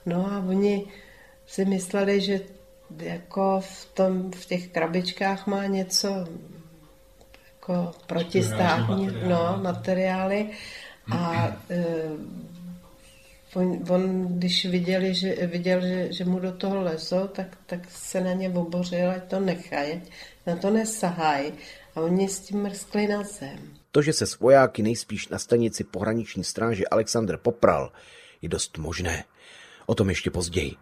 No 0.05 0.31
a 0.31 0.43
oni 0.47 0.85
si 1.47 1.65
mysleli, 1.65 2.21
že 2.21 2.39
jako 2.97 3.61
v, 3.61 3.85
tom, 3.93 4.31
v 4.31 4.45
těch 4.45 4.67
krabičkách 4.67 5.47
má 5.47 5.65
něco 5.65 6.27
jako 7.45 7.91
protistátní 8.07 9.09
no, 9.27 9.59
materiály 9.61 10.49
a 11.11 11.47
e, 11.69 11.85
on, 13.53 13.79
on, 13.89 14.27
když 14.27 14.65
viděli, 14.65 15.13
že, 15.13 15.47
viděl, 15.47 15.81
že, 15.81 16.13
že 16.13 16.25
mu 16.25 16.39
do 16.39 16.51
toho 16.51 16.81
lezo, 16.81 17.27
tak, 17.27 17.57
tak 17.65 17.79
se 17.89 18.21
na 18.21 18.33
ně 18.33 18.49
obořil, 18.49 19.11
ať 19.11 19.23
to 19.23 19.39
nechají, 19.39 20.01
na 20.47 20.55
to 20.55 20.69
nesahají. 20.69 21.53
A 21.95 22.01
oni 22.01 22.29
s 22.29 22.39
tím 22.39 22.61
mrskli 22.61 23.07
na 23.07 23.23
zem. 23.23 23.59
To, 23.91 24.01
že 24.01 24.13
se 24.13 24.25
s 24.25 24.39
vojáky 24.39 24.83
nejspíš 24.83 25.27
na 25.27 25.39
stanici 25.39 25.83
pohraniční 25.83 26.43
stráže 26.43 26.83
Alexandr 26.91 27.37
popral, 27.37 27.91
je 28.41 28.49
dost 28.49 28.77
možné. 28.77 29.23
O 29.85 29.95
tom 29.95 30.09
ještě 30.09 30.31
později. 30.31 30.75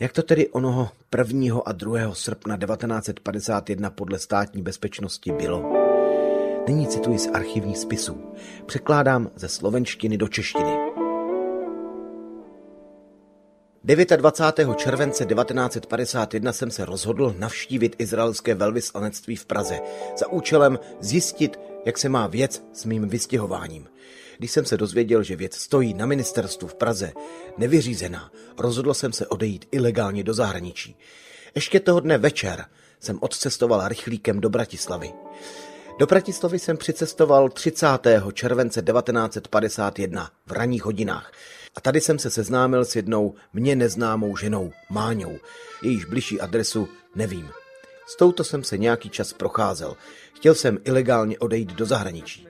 Jak 0.00 0.12
to 0.12 0.22
tedy 0.22 0.48
onoho 0.48 0.90
1. 1.18 1.60
a 1.66 1.72
2. 1.72 2.14
srpna 2.14 2.56
1951 2.56 3.90
podle 3.90 4.18
státní 4.18 4.62
bezpečnosti 4.62 5.32
bylo? 5.32 5.72
Nyní 6.68 6.86
cituji 6.86 7.18
z 7.18 7.28
archivních 7.28 7.78
spisů. 7.78 8.34
Překládám 8.66 9.30
ze 9.36 9.48
slovenštiny 9.48 10.16
do 10.16 10.28
češtiny. 10.28 10.89
29. 13.84 14.76
července 14.76 15.26
1951 15.26 16.52
jsem 16.52 16.70
se 16.70 16.84
rozhodl 16.84 17.34
navštívit 17.38 17.96
izraelské 17.98 18.54
velvyslanectví 18.54 19.36
v 19.36 19.46
Praze 19.46 19.80
za 20.18 20.28
účelem 20.28 20.78
zjistit, 21.00 21.60
jak 21.86 21.98
se 21.98 22.08
má 22.08 22.26
věc 22.26 22.62
s 22.72 22.84
mým 22.84 23.08
vystěhováním. 23.08 23.88
Když 24.38 24.50
jsem 24.50 24.64
se 24.64 24.76
dozvěděl, 24.76 25.22
že 25.22 25.36
věc 25.36 25.56
stojí 25.56 25.94
na 25.94 26.06
ministerstvu 26.06 26.68
v 26.68 26.74
Praze 26.74 27.12
nevyřízená, 27.58 28.30
rozhodl 28.58 28.94
jsem 28.94 29.12
se 29.12 29.26
odejít 29.26 29.68
ilegálně 29.72 30.24
do 30.24 30.34
zahraničí. 30.34 30.96
Ještě 31.54 31.80
toho 31.80 32.00
dne 32.00 32.18
večer 32.18 32.64
jsem 33.00 33.18
odcestoval 33.20 33.88
rychlíkem 33.88 34.40
do 34.40 34.50
Bratislavy. 34.50 35.12
Do 35.98 36.06
Bratislavy 36.06 36.58
jsem 36.58 36.76
přicestoval 36.76 37.48
30. 37.48 37.86
července 38.32 38.82
1951 38.82 40.30
v 40.46 40.52
ranních 40.52 40.84
hodinách 40.84 41.32
a 41.76 41.80
tady 41.80 42.00
jsem 42.00 42.18
se 42.18 42.30
seznámil 42.30 42.84
s 42.84 42.96
jednou 42.96 43.34
mně 43.52 43.76
neznámou 43.76 44.36
ženou, 44.36 44.72
Máňou. 44.90 45.38
Jejíž 45.82 46.04
bližší 46.04 46.40
adresu 46.40 46.88
nevím. 47.14 47.50
S 48.06 48.16
touto 48.16 48.44
jsem 48.44 48.64
se 48.64 48.78
nějaký 48.78 49.10
čas 49.10 49.32
procházel. 49.32 49.96
Chtěl 50.34 50.54
jsem 50.54 50.78
ilegálně 50.84 51.38
odejít 51.38 51.72
do 51.72 51.86
zahraničí. 51.86 52.46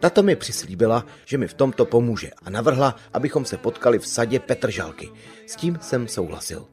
Tato 0.00 0.22
mi 0.22 0.36
přislíbila, 0.36 1.06
že 1.24 1.38
mi 1.38 1.48
v 1.48 1.54
tomto 1.54 1.84
pomůže 1.84 2.30
a 2.42 2.50
navrhla, 2.50 2.96
abychom 3.12 3.44
se 3.44 3.56
potkali 3.56 3.98
v 3.98 4.06
sadě 4.06 4.40
Petržalky. 4.40 5.10
S 5.46 5.56
tím 5.56 5.78
jsem 5.82 6.08
souhlasil. 6.08 6.66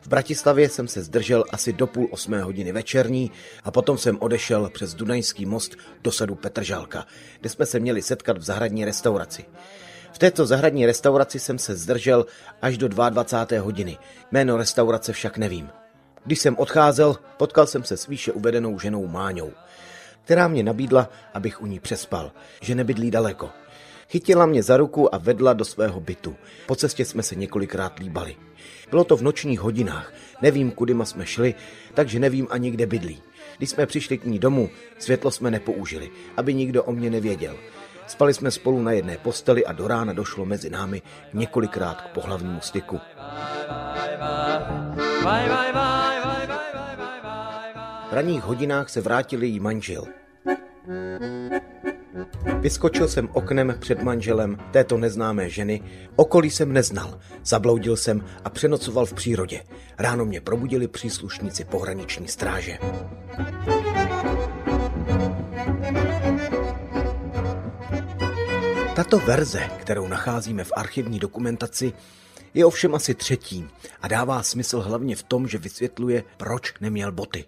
V 0.00 0.08
Bratislavě 0.08 0.68
jsem 0.68 0.88
se 0.88 1.02
zdržel 1.02 1.44
asi 1.50 1.72
do 1.72 1.86
půl 1.86 2.08
osmé 2.10 2.42
hodiny 2.42 2.72
večerní 2.72 3.30
a 3.64 3.70
potom 3.70 3.98
jsem 3.98 4.18
odešel 4.20 4.70
přes 4.74 4.94
Dunajský 4.94 5.46
most 5.46 5.76
do 6.02 6.12
sadu 6.12 6.34
Petržalka, 6.34 7.06
kde 7.40 7.50
jsme 7.50 7.66
se 7.66 7.80
měli 7.80 8.02
setkat 8.02 8.38
v 8.38 8.42
zahradní 8.42 8.84
restauraci. 8.84 9.44
V 10.16 10.18
této 10.18 10.46
zahradní 10.46 10.86
restauraci 10.86 11.38
jsem 11.38 11.58
se 11.58 11.76
zdržel 11.76 12.26
až 12.62 12.78
do 12.78 12.88
22. 12.88 13.62
hodiny. 13.62 13.98
Jméno 14.32 14.56
restaurace 14.56 15.12
však 15.12 15.38
nevím. 15.38 15.68
Když 16.24 16.38
jsem 16.38 16.56
odcházel, 16.58 17.16
potkal 17.36 17.66
jsem 17.66 17.84
se 17.84 17.96
s 17.96 18.06
výše 18.06 18.32
uvedenou 18.32 18.78
ženou 18.78 19.06
Máňou, 19.06 19.52
která 20.24 20.48
mě 20.48 20.62
nabídla, 20.62 21.10
abych 21.34 21.62
u 21.62 21.66
ní 21.66 21.80
přespal, 21.80 22.32
že 22.60 22.74
nebydlí 22.74 23.10
daleko. 23.10 23.50
Chytila 24.08 24.46
mě 24.46 24.62
za 24.62 24.76
ruku 24.76 25.14
a 25.14 25.18
vedla 25.18 25.52
do 25.52 25.64
svého 25.64 26.00
bytu. 26.00 26.36
Po 26.66 26.76
cestě 26.76 27.04
jsme 27.04 27.22
se 27.22 27.34
několikrát 27.34 27.98
líbali. 27.98 28.36
Bylo 28.90 29.04
to 29.04 29.16
v 29.16 29.22
nočních 29.22 29.60
hodinách, 29.60 30.12
nevím, 30.42 30.70
kudyma 30.70 31.04
jsme 31.04 31.26
šli, 31.26 31.54
takže 31.94 32.18
nevím 32.18 32.46
ani, 32.50 32.70
kde 32.70 32.86
bydlí. 32.86 33.22
Když 33.58 33.70
jsme 33.70 33.86
přišli 33.86 34.18
k 34.18 34.24
ní 34.24 34.38
domů, 34.38 34.70
světlo 34.98 35.30
jsme 35.30 35.50
nepoužili, 35.50 36.10
aby 36.36 36.54
nikdo 36.54 36.84
o 36.84 36.92
mě 36.92 37.10
nevěděl. 37.10 37.56
Spali 38.06 38.34
jsme 38.34 38.50
spolu 38.50 38.82
na 38.82 38.92
jedné 38.92 39.18
posteli 39.18 39.66
a 39.66 39.72
do 39.72 39.88
rána 39.88 40.12
došlo 40.12 40.44
mezi 40.44 40.70
námi 40.70 41.02
několikrát 41.32 42.00
k 42.00 42.08
pohlavnímu 42.08 42.60
styku. 42.60 43.00
V 48.10 48.12
ranních 48.12 48.42
hodinách 48.42 48.88
se 48.88 49.00
vrátil 49.00 49.42
její 49.42 49.60
manžel. 49.60 50.04
Vyskočil 52.60 53.08
jsem 53.08 53.28
oknem 53.32 53.74
před 53.78 54.02
manželem 54.02 54.58
této 54.70 54.98
neznámé 54.98 55.50
ženy, 55.50 55.82
okolí 56.16 56.50
jsem 56.50 56.72
neznal, 56.72 57.18
zabloudil 57.44 57.96
jsem 57.96 58.24
a 58.44 58.50
přenocoval 58.50 59.06
v 59.06 59.12
přírodě. 59.12 59.62
Ráno 59.98 60.24
mě 60.24 60.40
probudili 60.40 60.88
příslušníci 60.88 61.64
pohraniční 61.64 62.28
stráže. 62.28 62.78
Tato 68.96 69.18
verze, 69.18 69.70
kterou 69.80 70.08
nacházíme 70.08 70.64
v 70.64 70.72
archivní 70.76 71.18
dokumentaci, 71.18 71.92
je 72.54 72.66
ovšem 72.66 72.94
asi 72.94 73.14
třetí 73.14 73.68
a 74.00 74.08
dává 74.08 74.42
smysl 74.42 74.80
hlavně 74.80 75.16
v 75.16 75.22
tom, 75.22 75.48
že 75.48 75.58
vysvětluje, 75.58 76.24
proč 76.36 76.74
neměl 76.80 77.12
boty. 77.12 77.44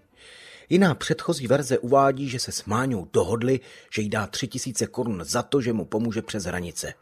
Jiná 0.68 0.94
předchozí 0.94 1.46
verze 1.46 1.78
uvádí, 1.78 2.28
že 2.28 2.38
se 2.38 2.52
s 2.52 2.64
Máňou 2.64 3.08
dohodli, 3.12 3.60
že 3.92 4.02
jí 4.02 4.08
dá 4.08 4.26
tři 4.26 4.48
tisíce 4.48 4.86
korun 4.86 5.20
za 5.24 5.42
to, 5.42 5.60
že 5.60 5.72
mu 5.72 5.84
pomůže 5.84 6.22
přes 6.22 6.44
hranice. 6.44 6.94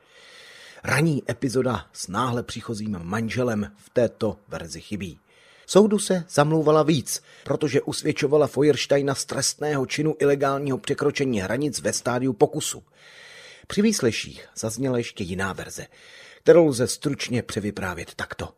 Raní 0.84 1.22
epizoda 1.30 1.86
s 1.92 2.08
náhle 2.08 2.42
příchozím 2.42 2.98
manželem 3.02 3.72
v 3.76 3.90
této 3.90 4.36
verzi 4.48 4.80
chybí. 4.80 5.18
Soudu 5.66 5.98
se 5.98 6.24
zamlouvala 6.28 6.82
víc, 6.82 7.22
protože 7.44 7.82
usvědčovala 7.82 8.46
Feuersteina 8.46 9.14
z 9.14 9.24
trestného 9.24 9.86
činu 9.86 10.14
ilegálního 10.18 10.78
překročení 10.78 11.40
hranic 11.40 11.80
ve 11.80 11.92
stádiu 11.92 12.32
pokusu. 12.32 12.82
Při 13.66 13.82
výsleších 13.82 14.48
zazněla 14.56 14.98
ještě 14.98 15.24
jiná 15.24 15.52
verze, 15.52 15.86
kterou 16.38 16.66
lze 16.66 16.86
stručně 16.86 17.42
převyprávět 17.42 18.14
takto. 18.14 18.48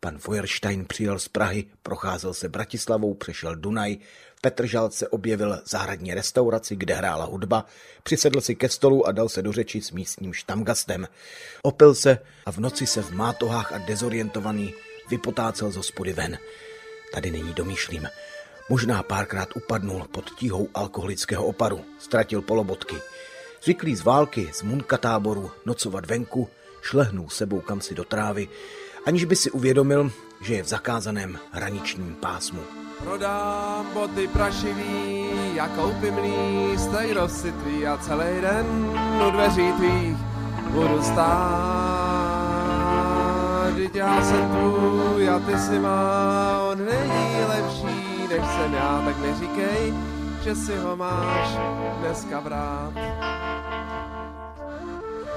Pan 0.00 0.18
Feuerstein 0.18 0.84
přijel 0.84 1.18
z 1.18 1.28
Prahy, 1.28 1.64
procházel 1.82 2.34
se 2.34 2.48
Bratislavou, 2.48 3.14
přešel 3.14 3.56
Dunaj, 3.56 3.96
v 4.36 4.40
Petržalce 4.40 5.08
objevil 5.08 5.62
zahradní 5.66 6.14
restauraci, 6.14 6.76
kde 6.76 6.94
hrála 6.94 7.24
hudba, 7.24 7.66
přisedl 8.02 8.40
si 8.40 8.54
ke 8.54 8.68
stolu 8.68 9.06
a 9.06 9.12
dal 9.12 9.28
se 9.28 9.42
do 9.42 9.52
řeči 9.52 9.80
s 9.80 9.90
místním 9.90 10.32
štamgastem. 10.32 11.08
Opil 11.62 11.94
se 11.94 12.18
a 12.46 12.52
v 12.52 12.58
noci 12.58 12.86
se 12.86 13.02
v 13.02 13.10
mátohách 13.10 13.72
a 13.72 13.78
dezorientovaný 13.78 14.74
vypotácel 15.10 15.70
z 15.70 15.76
hospody 15.76 16.12
ven. 16.12 16.38
Tady 17.12 17.30
není 17.30 17.54
domýšlím. 17.54 18.08
Možná 18.68 19.02
párkrát 19.02 19.48
upadnul 19.56 20.06
pod 20.12 20.30
tíhou 20.30 20.68
alkoholického 20.74 21.46
oparu, 21.46 21.84
ztratil 21.98 22.42
polobotky. 22.42 22.96
Zvyklý 23.62 23.96
z 23.96 24.02
války, 24.02 24.50
z 24.52 24.62
munka 24.62 24.98
táboru, 24.98 25.50
nocovat 25.66 26.06
venku, 26.06 26.48
šlehnul 26.82 27.28
sebou 27.28 27.60
kamsi 27.60 27.94
do 27.94 28.04
trávy, 28.04 28.48
aniž 29.06 29.24
by 29.24 29.36
si 29.36 29.50
uvědomil, 29.50 30.10
že 30.40 30.54
je 30.54 30.62
v 30.62 30.66
zakázaném 30.68 31.38
hraničním 31.50 32.14
pásmu. 32.14 32.60
Prodám 32.98 33.86
boty 33.94 34.28
prašivý 34.28 35.30
a 35.60 35.68
koupím 35.68 36.14
lístek 36.16 37.14
do 37.14 37.28
sitví 37.28 37.86
a 37.86 37.96
celý 37.96 38.40
den 38.40 38.66
u 39.26 39.30
dveří 39.30 39.72
tvých 39.72 40.16
budu 40.70 41.02
stát. 41.02 42.46
Vždyť 43.72 43.94
já 43.94 44.24
jsem 44.24 44.50
tvůj 44.50 45.28
a 45.28 45.38
ty 45.38 45.58
si 45.58 45.78
má, 45.78 46.62
on 46.72 46.78
není 46.78 47.44
lepší 47.48 48.06
než 48.28 48.40
jsem 48.56 48.74
já, 48.74 49.02
tak 49.04 49.18
mi 49.18 49.34
říkej, 49.40 49.94
že 50.44 50.54
si 50.54 50.76
ho 50.76 50.96
máš 50.96 51.48
dneska 52.00 52.40
brát. 52.40 52.92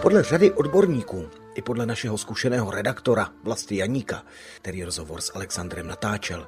Podle 0.02 0.24
řady 0.24 0.52
odborníků 0.52 1.30
i 1.56 1.62
podle 1.62 1.86
našeho 1.86 2.18
zkušeného 2.18 2.72
redaktora 2.72 3.30
Vlasty 3.44 3.76
Janíka, 3.76 4.24
který 4.62 4.84
rozhovor 4.84 5.22
s 5.22 5.36
Alexandrem 5.36 5.88
natáčel, 5.88 6.48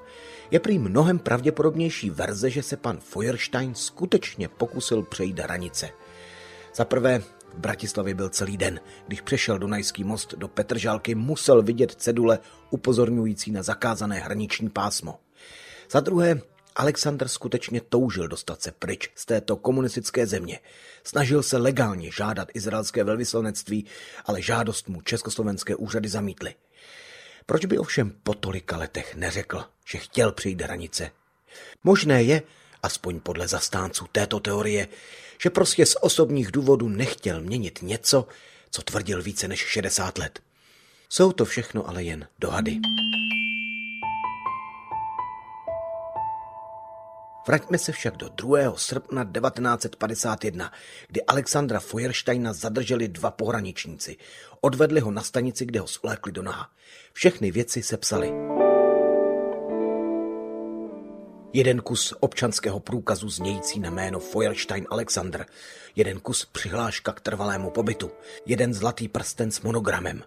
je 0.51 0.59
prý 0.59 0.79
mnohem 0.79 1.19
pravděpodobnější 1.19 2.09
verze, 2.09 2.49
že 2.49 2.63
se 2.63 2.77
pan 2.77 2.99
Feuerstein 2.99 3.75
skutečně 3.75 4.47
pokusil 4.47 5.03
přejít 5.03 5.39
hranice. 5.39 5.89
Za 6.75 6.85
prvé, 6.85 7.19
v 7.53 7.57
Bratislavě 7.57 8.13
byl 8.13 8.29
celý 8.29 8.57
den. 8.57 8.79
Když 9.07 9.21
přešel 9.21 9.59
Dunajský 9.59 10.03
most 10.03 10.33
do 10.37 10.47
Petržálky, 10.47 11.15
musel 11.15 11.61
vidět 11.61 11.91
cedule 11.91 12.39
upozorňující 12.69 13.51
na 13.51 13.63
zakázané 13.63 14.19
hraniční 14.19 14.69
pásmo. 14.69 15.19
Za 15.91 15.99
druhé, 15.99 16.41
Alexander 16.75 17.27
skutečně 17.27 17.81
toužil 17.81 18.27
dostat 18.27 18.61
se 18.61 18.71
pryč 18.71 19.09
z 19.15 19.25
této 19.25 19.55
komunistické 19.55 20.27
země. 20.27 20.59
Snažil 21.03 21.43
se 21.43 21.57
legálně 21.57 22.11
žádat 22.11 22.47
izraelské 22.53 23.03
velvyslanectví, 23.03 23.85
ale 24.25 24.41
žádost 24.41 24.89
mu 24.89 25.01
československé 25.01 25.75
úřady 25.75 26.09
zamítly. 26.09 26.55
Proč 27.45 27.65
by 27.65 27.77
ovšem 27.77 28.13
po 28.23 28.33
tolika 28.33 28.77
letech 28.77 29.15
neřekl, 29.15 29.65
že 29.85 29.97
chtěl 29.97 30.31
přejít 30.31 30.61
hranice? 30.61 31.11
Možné 31.83 32.23
je, 32.23 32.41
aspoň 32.83 33.19
podle 33.19 33.47
zastánců 33.47 34.05
této 34.11 34.39
teorie, 34.39 34.87
že 35.41 35.49
prostě 35.49 35.85
z 35.85 35.95
osobních 36.01 36.51
důvodů 36.51 36.89
nechtěl 36.89 37.41
měnit 37.41 37.79
něco, 37.81 38.27
co 38.71 38.81
tvrdil 38.81 39.21
více 39.21 39.47
než 39.47 39.59
60 39.59 40.17
let. 40.17 40.39
Jsou 41.09 41.31
to 41.31 41.45
všechno 41.45 41.89
ale 41.89 42.03
jen 42.03 42.27
dohady. 42.39 42.79
Vraťme 47.47 47.77
se 47.77 47.91
však 47.91 48.17
do 48.17 48.29
2. 48.29 48.77
srpna 48.77 49.23
1951, 49.23 50.71
kdy 51.07 51.23
Alexandra 51.23 51.79
Feuersteina 51.79 52.53
zadrželi 52.53 53.07
dva 53.07 53.31
pohraničníci. 53.31 54.17
Odvedli 54.61 54.99
ho 54.99 55.11
na 55.11 55.23
stanici, 55.23 55.65
kde 55.65 55.79
ho 55.79 55.87
svlékli 55.87 56.31
do 56.31 56.41
naha. 56.41 56.69
Všechny 57.13 57.51
věci 57.51 57.83
se 57.83 57.97
psali. 57.97 58.33
jeden 61.53 61.81
kus 61.81 62.13
občanského 62.19 62.79
průkazu 62.79 63.29
znějící 63.29 63.79
na 63.79 63.89
jméno 63.89 64.19
Feuerstein 64.19 64.85
Alexander, 64.89 65.45
jeden 65.95 66.19
kus 66.19 66.45
přihláška 66.45 67.13
k 67.13 67.21
trvalému 67.21 67.69
pobytu, 67.69 68.11
jeden 68.45 68.73
zlatý 68.73 69.07
prsten 69.07 69.51
s 69.51 69.61
monogramem, 69.61 70.23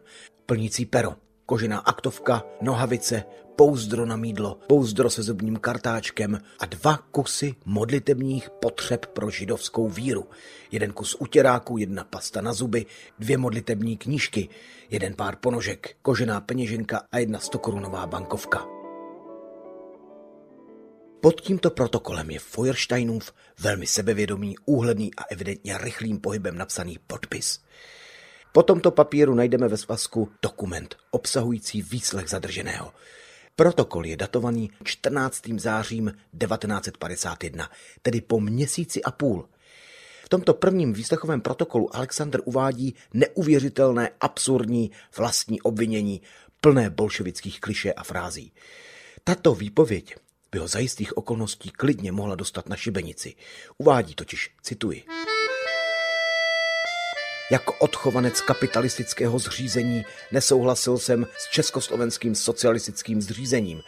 plnící 0.46 0.87
pero, 0.87 1.14
kožená 1.47 1.79
aktovka, 1.79 2.43
nohavice, 2.61 3.25
pouzdro 3.57 4.07
na 4.07 4.17
mídlo, 4.17 4.59
pouzdro 4.67 5.11
se 5.11 5.23
zubním 5.23 5.57
kartáčkem 5.57 6.41
a 6.59 6.67
dva 6.67 6.97
kusy 6.97 7.55
modlitebních 7.65 8.51
potřeb 8.51 9.07
pro 9.07 9.31
židovskou 9.31 9.89
víru. 9.89 10.27
Jeden 10.73 10.93
kus 10.93 11.17
utěráku, 11.19 11.79
jedna 11.79 12.05
pasta 12.05 12.41
na 12.41 12.53
zuby, 12.53 12.87
dvě 13.19 13.39
modlitební 13.39 13.97
knížky, 13.97 14.49
jeden 14.91 15.15
pár 15.15 15.37
ponožek, 15.37 15.97
kožená 16.03 16.41
peněženka 16.41 17.03
a 17.13 17.19
jedna 17.19 17.39
stokorunová 17.39 18.07
bankovka. 18.07 18.67
Pod 21.21 21.41
tímto 21.41 21.71
protokolem 21.71 22.31
je 22.31 22.39
Feuersteinův 22.39 23.33
velmi 23.61 23.87
sebevědomý, 23.87 24.55
úhledný 24.65 25.15
a 25.15 25.23
evidentně 25.31 25.79
rychlým 25.79 26.21
pohybem 26.21 26.59
napsaný 26.59 26.99
podpis. 27.07 27.61
Po 28.57 28.62
tomto 28.62 28.90
papíru 28.90 29.35
najdeme 29.35 29.69
ve 29.69 29.77
svazku 29.77 30.33
dokument 30.43 30.97
obsahující 31.11 31.83
výslech 31.83 32.29
zadrženého. 32.29 32.93
Protokol 33.57 34.07
je 34.07 34.17
datovaný 34.17 34.71
14. 34.85 35.43
zářím 35.57 36.12
1951, 36.38 37.71
tedy 38.03 38.21
po 38.21 38.40
měsíci 38.40 39.03
a 39.03 39.11
půl. 39.11 39.49
V 40.25 40.29
tomto 40.29 40.55
prvním 40.55 40.93
výslechovém 40.93 41.40
protokolu 41.40 41.97
Alexander 41.97 42.40
uvádí 42.45 42.95
neuvěřitelné, 43.14 44.11
absurdní 44.21 44.90
vlastní 45.17 45.62
obvinění, 45.62 46.23
plné 46.61 46.90
bolševických 46.90 47.61
kliše 47.61 47.93
a 47.93 48.05
frází. 48.05 48.53
Tato 49.25 49.55
výpověď 49.55 50.17
by 50.53 50.59
ho 50.59 50.69
za 50.69 50.79
jistých 50.79 51.17
okolností 51.17 51.71
klidně 51.71 52.12
mohla 52.12 52.35
dostat 52.35 52.69
na 52.69 52.77
šibenici. 52.77 53.35
Uvádí 53.79 54.14
totiž, 54.14 54.51
cituji. 54.62 55.03
Jako 57.51 57.73
odchovanec 57.73 58.41
kapitalistického 58.41 59.39
zřízení 59.39 60.05
nesouhlasil 60.33 60.99
jsem 60.99 61.27
s 61.39 61.51
československým 61.51 62.35
socialistickým 62.35 63.23
zřízením. 63.23 63.83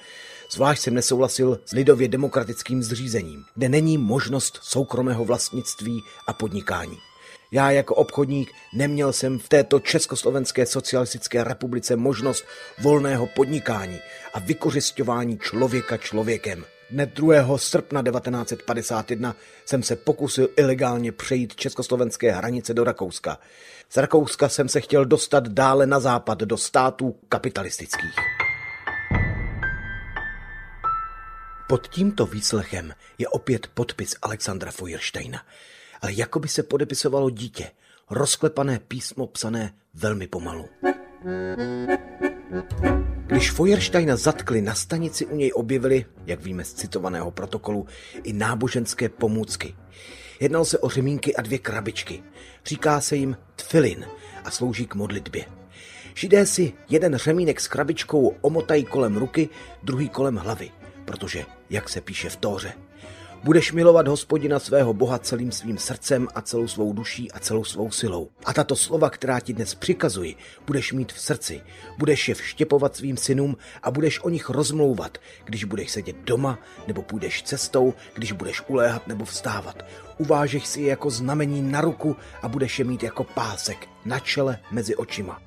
Zvlášť 0.50 0.82
jsem 0.82 0.94
nesouhlasil 0.94 1.60
s 1.64 1.72
lidově 1.72 2.08
demokratickým 2.08 2.82
zřízením, 2.82 3.44
kde 3.54 3.68
není 3.68 3.98
možnost 3.98 4.58
soukromého 4.62 5.24
vlastnictví 5.24 6.02
a 6.26 6.32
podnikání. 6.32 6.98
Já 7.50 7.70
jako 7.70 7.94
obchodník 7.94 8.52
neměl 8.74 9.12
jsem 9.12 9.38
v 9.38 9.48
této 9.48 9.80
Československé 9.80 10.66
socialistické 10.66 11.44
republice 11.44 11.96
možnost 11.96 12.44
volného 12.82 13.26
podnikání 13.26 13.98
a 14.34 14.38
vykořišťování 14.38 15.38
člověka 15.38 15.96
člověkem. 15.96 16.64
Dne 16.90 17.06
2. 17.06 17.58
srpna 17.58 18.02
1951 18.02 19.36
jsem 19.64 19.82
se 19.82 19.96
pokusil 19.96 20.48
ilegálně 20.56 21.12
přejít 21.12 21.54
československé 21.54 22.32
hranice 22.32 22.74
do 22.74 22.84
Rakouska. 22.84 23.38
Z 23.90 23.96
Rakouska 23.96 24.48
jsem 24.48 24.68
se 24.68 24.80
chtěl 24.80 25.04
dostat 25.04 25.48
dále 25.48 25.86
na 25.86 26.00
západ 26.00 26.38
do 26.38 26.56
států 26.56 27.16
kapitalistických. 27.28 28.14
Pod 31.68 31.88
tímto 31.88 32.26
výslechem 32.26 32.92
je 33.18 33.28
opět 33.28 33.66
podpis 33.66 34.14
Alexandra 34.22 34.70
Feuersteina, 34.70 35.42
ale 36.00 36.12
jako 36.12 36.38
by 36.38 36.48
se 36.48 36.62
podepisovalo 36.62 37.30
dítě, 37.30 37.70
rozklepané 38.10 38.78
písmo 38.78 39.26
psané 39.26 39.74
velmi 39.94 40.26
pomalu. 40.26 40.68
Když 43.26 43.50
Feuersteina 43.50 44.16
zatkli, 44.16 44.62
na 44.62 44.74
stanici 44.74 45.26
u 45.26 45.36
něj 45.36 45.52
objevili, 45.54 46.04
jak 46.26 46.42
víme 46.42 46.64
z 46.64 46.74
citovaného 46.74 47.30
protokolu, 47.30 47.86
i 48.22 48.32
náboženské 48.32 49.08
pomůcky. 49.08 49.74
Jednal 50.40 50.64
se 50.64 50.78
o 50.78 50.88
řemínky 50.88 51.36
a 51.36 51.42
dvě 51.42 51.58
krabičky. 51.58 52.22
Říká 52.66 53.00
se 53.00 53.16
jim 53.16 53.36
tfilin 53.56 54.06
a 54.44 54.50
slouží 54.50 54.86
k 54.86 54.94
modlitbě. 54.94 55.44
Židé 56.14 56.46
si 56.46 56.72
jeden 56.88 57.16
řemínek 57.16 57.60
s 57.60 57.68
krabičkou 57.68 58.34
omotají 58.40 58.84
kolem 58.84 59.16
ruky, 59.16 59.48
druhý 59.82 60.08
kolem 60.08 60.36
hlavy, 60.36 60.70
protože, 61.04 61.44
jak 61.70 61.88
se 61.88 62.00
píše 62.00 62.28
v 62.28 62.36
Tóře, 62.36 62.72
Budeš 63.46 63.72
milovat 63.72 64.08
hospodina 64.08 64.58
svého 64.58 64.94
Boha 64.94 65.18
celým 65.18 65.52
svým 65.52 65.78
srdcem 65.78 66.28
a 66.34 66.42
celou 66.42 66.68
svou 66.68 66.92
duší 66.92 67.32
a 67.32 67.38
celou 67.38 67.64
svou 67.64 67.90
silou. 67.90 68.28
A 68.44 68.52
tato 68.52 68.76
slova, 68.76 69.10
která 69.10 69.40
ti 69.40 69.52
dnes 69.52 69.74
přikazuji, 69.74 70.34
budeš 70.66 70.92
mít 70.92 71.12
v 71.12 71.20
srdci. 71.20 71.62
Budeš 71.98 72.28
je 72.28 72.34
vštěpovat 72.34 72.96
svým 72.96 73.16
synům 73.16 73.56
a 73.82 73.90
budeš 73.90 74.24
o 74.24 74.28
nich 74.28 74.50
rozmlouvat, 74.50 75.18
když 75.44 75.64
budeš 75.64 75.90
sedět 75.90 76.16
doma 76.16 76.58
nebo 76.86 77.02
půjdeš 77.02 77.42
cestou, 77.42 77.94
když 78.14 78.32
budeš 78.32 78.62
uléhat 78.68 79.06
nebo 79.06 79.24
vstávat. 79.24 79.82
Uvážeš 80.18 80.66
si 80.66 80.80
je 80.80 80.88
jako 80.88 81.10
znamení 81.10 81.62
na 81.62 81.80
ruku 81.80 82.16
a 82.42 82.48
budeš 82.48 82.78
je 82.78 82.84
mít 82.84 83.02
jako 83.02 83.24
pásek 83.24 83.88
na 84.04 84.18
čele 84.18 84.58
mezi 84.70 84.96
očima. 84.96 85.42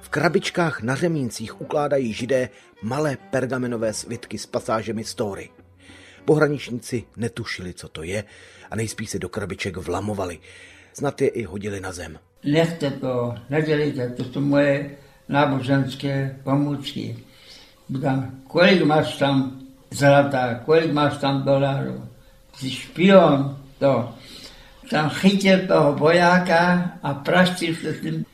V 0.00 0.08
krabičkách 0.08 0.82
na 0.82 0.94
řemíncích 0.94 1.60
ukládají 1.60 2.12
židé 2.12 2.48
malé 2.82 3.16
pergamenové 3.30 3.92
svitky 3.92 4.38
s 4.38 4.46
pasážemi 4.46 5.04
story. 5.04 5.50
Pohraničníci 6.24 7.04
netušili, 7.16 7.74
co 7.74 7.88
to 7.88 8.02
je 8.02 8.24
a 8.70 8.76
nejspíš 8.76 9.10
se 9.10 9.18
do 9.18 9.28
krabiček 9.28 9.76
vlamovali. 9.76 10.38
Snad 10.92 11.20
je 11.20 11.28
i 11.28 11.44
hodili 11.44 11.80
na 11.80 11.92
zem. 11.92 12.18
Nechte 12.44 12.90
to, 12.90 13.34
nedělejte, 13.50 14.10
to 14.10 14.24
jsou 14.24 14.40
moje 14.40 14.90
náboženské 15.28 16.36
pomůcky. 16.44 17.18
Budám, 17.88 18.30
kolik 18.48 18.82
máš 18.82 19.16
tam 19.16 19.60
zlata, 19.90 20.54
kolik 20.54 20.92
máš 20.92 21.16
tam 21.18 21.42
dolarů. 21.42 22.08
Jsi 22.56 22.70
špion, 22.70 23.58
to. 23.78 24.14
Tam 24.90 25.10
chytil 25.10 25.66
toho 25.66 25.92
vojáka 25.92 26.90
a 27.02 27.14
praštil 27.14 27.74
se 27.74 27.94
s 27.94 28.00
tím 28.00 28.24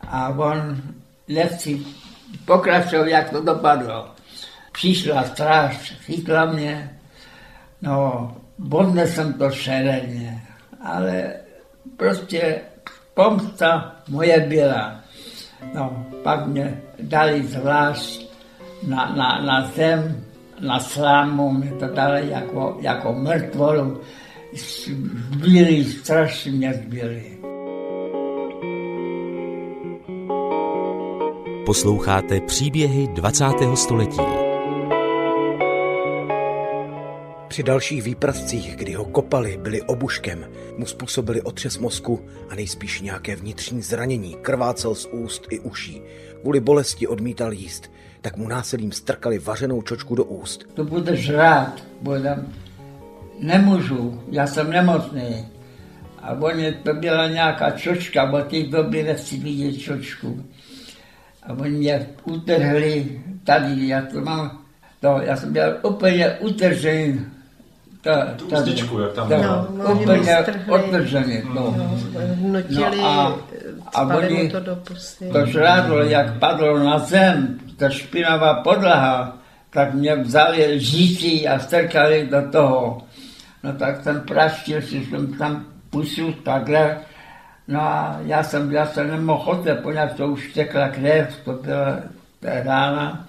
a 0.00 0.28
on 0.28 0.82
nechci 1.28 1.82
pokračoval, 2.44 3.08
jak 3.08 3.30
to 3.30 3.40
dopadlo. 3.40 4.08
Přišla 4.72 5.22
stráž, 5.24 5.94
chytla 6.00 6.44
mě, 6.44 6.98
No, 7.82 8.30
bodne 8.58 9.06
jsem 9.06 9.32
to 9.32 9.50
šereně, 9.50 10.42
ale 10.84 11.34
prostě 11.96 12.60
pomsta 13.14 13.96
moje 14.08 14.40
byla. 14.40 15.00
No, 15.74 16.06
pak 16.22 16.46
mě 16.46 16.80
dali 17.00 17.42
zvlášť 17.42 18.28
na, 18.88 19.14
na, 19.16 19.42
na 19.46 19.66
zem, 19.66 20.24
na 20.60 20.80
slámu, 20.80 21.52
mě 21.52 21.70
to 21.70 21.86
dali 21.86 22.30
jako, 22.30 22.76
jako 22.80 23.12
mrtvolu. 23.12 24.00
Zbyli, 24.54 25.84
strašně 25.84 26.52
mě 26.52 26.74
zbyli. 26.74 27.38
Posloucháte 31.66 32.40
příběhy 32.40 33.08
20. 33.08 33.44
století. 33.74 34.41
Při 37.52 37.62
dalších 37.62 38.02
výpravcích, 38.02 38.76
kdy 38.76 38.92
ho 38.92 39.04
kopali, 39.04 39.58
byli 39.62 39.82
obuškem, 39.82 40.44
mu 40.76 40.86
způsobili 40.86 41.42
otřes 41.42 41.78
mozku 41.78 42.20
a 42.50 42.54
nejspíš 42.54 43.00
nějaké 43.00 43.36
vnitřní 43.36 43.82
zranění, 43.82 44.36
krvácel 44.42 44.94
z 44.94 45.06
úst 45.06 45.46
i 45.50 45.60
uší. 45.60 46.02
Kvůli 46.40 46.60
bolesti 46.60 47.06
odmítal 47.06 47.52
jíst, 47.52 47.92
tak 48.20 48.36
mu 48.36 48.48
násilím 48.48 48.92
strkali 48.92 49.38
vařenou 49.38 49.82
čočku 49.82 50.14
do 50.14 50.24
úst. 50.24 50.64
To 50.74 50.84
budeš 50.84 51.30
rád, 51.30 51.84
budem. 52.00 52.52
Nemůžu, 53.40 54.22
já 54.30 54.46
jsem 54.46 54.70
nemocný. 54.70 55.48
A 56.22 56.32
oni, 56.32 56.72
to 56.72 56.94
byla 56.94 57.28
nějaká 57.28 57.70
čočka, 57.70 58.26
bo 58.26 58.40
těch 58.40 58.70
doby 58.70 59.02
nechci 59.02 59.36
vidět 59.36 59.78
čočku. 59.78 60.44
A 61.42 61.52
oni 61.52 61.78
mě 61.78 62.06
utrhli 62.24 63.22
tady, 63.44 63.88
já 63.88 64.02
to 64.02 64.20
mám, 64.20 64.64
to, 65.00 65.20
já 65.22 65.36
jsem 65.36 65.52
byl 65.52 65.76
úplně 65.82 66.38
utržený 66.40 67.20
ta, 68.02 68.34
tu 68.36 68.46
úzdičku, 68.46 68.98
jak 68.98 69.12
tam 69.12 69.28
no, 69.30 69.68
no, 69.70 69.94
úplně 69.94 70.36
odtržený. 70.68 71.42
No. 71.54 71.74
No, 72.40 72.58
no 72.70 73.06
a, 73.06 73.38
a 73.94 74.02
oni 74.02 74.48
to 74.48 74.60
do 74.60 74.76
pusty. 74.76 75.28
To 75.32 75.46
žrádlo, 75.46 76.02
jak 76.02 76.38
padlo 76.38 76.78
na 76.78 76.98
zem, 76.98 77.58
ta 77.76 77.90
špinavá 77.90 78.54
podlaha, 78.54 79.38
tak 79.70 79.94
mě 79.94 80.16
vzali 80.16 80.74
lžíci 80.74 81.48
a 81.48 81.58
strkali 81.58 82.28
do 82.30 82.42
toho. 82.52 83.02
No 83.62 83.72
tak 83.72 84.02
ten 84.02 84.20
praštil 84.20 84.82
si 84.82 85.04
jsem 85.04 85.34
tam 85.34 85.64
pustil 85.90 86.32
takhle. 86.32 86.98
No 87.68 87.80
a 87.80 88.18
já 88.24 88.42
jsem, 88.42 88.72
já 88.72 88.86
jsem 88.86 89.10
nemohl 89.10 89.44
chodit, 89.44 89.78
poněvadž 89.82 90.12
to 90.16 90.26
už 90.26 90.52
tekla 90.52 90.88
krev, 90.88 91.40
to 91.44 91.52
byla 91.52 91.98
rána. 92.42 93.28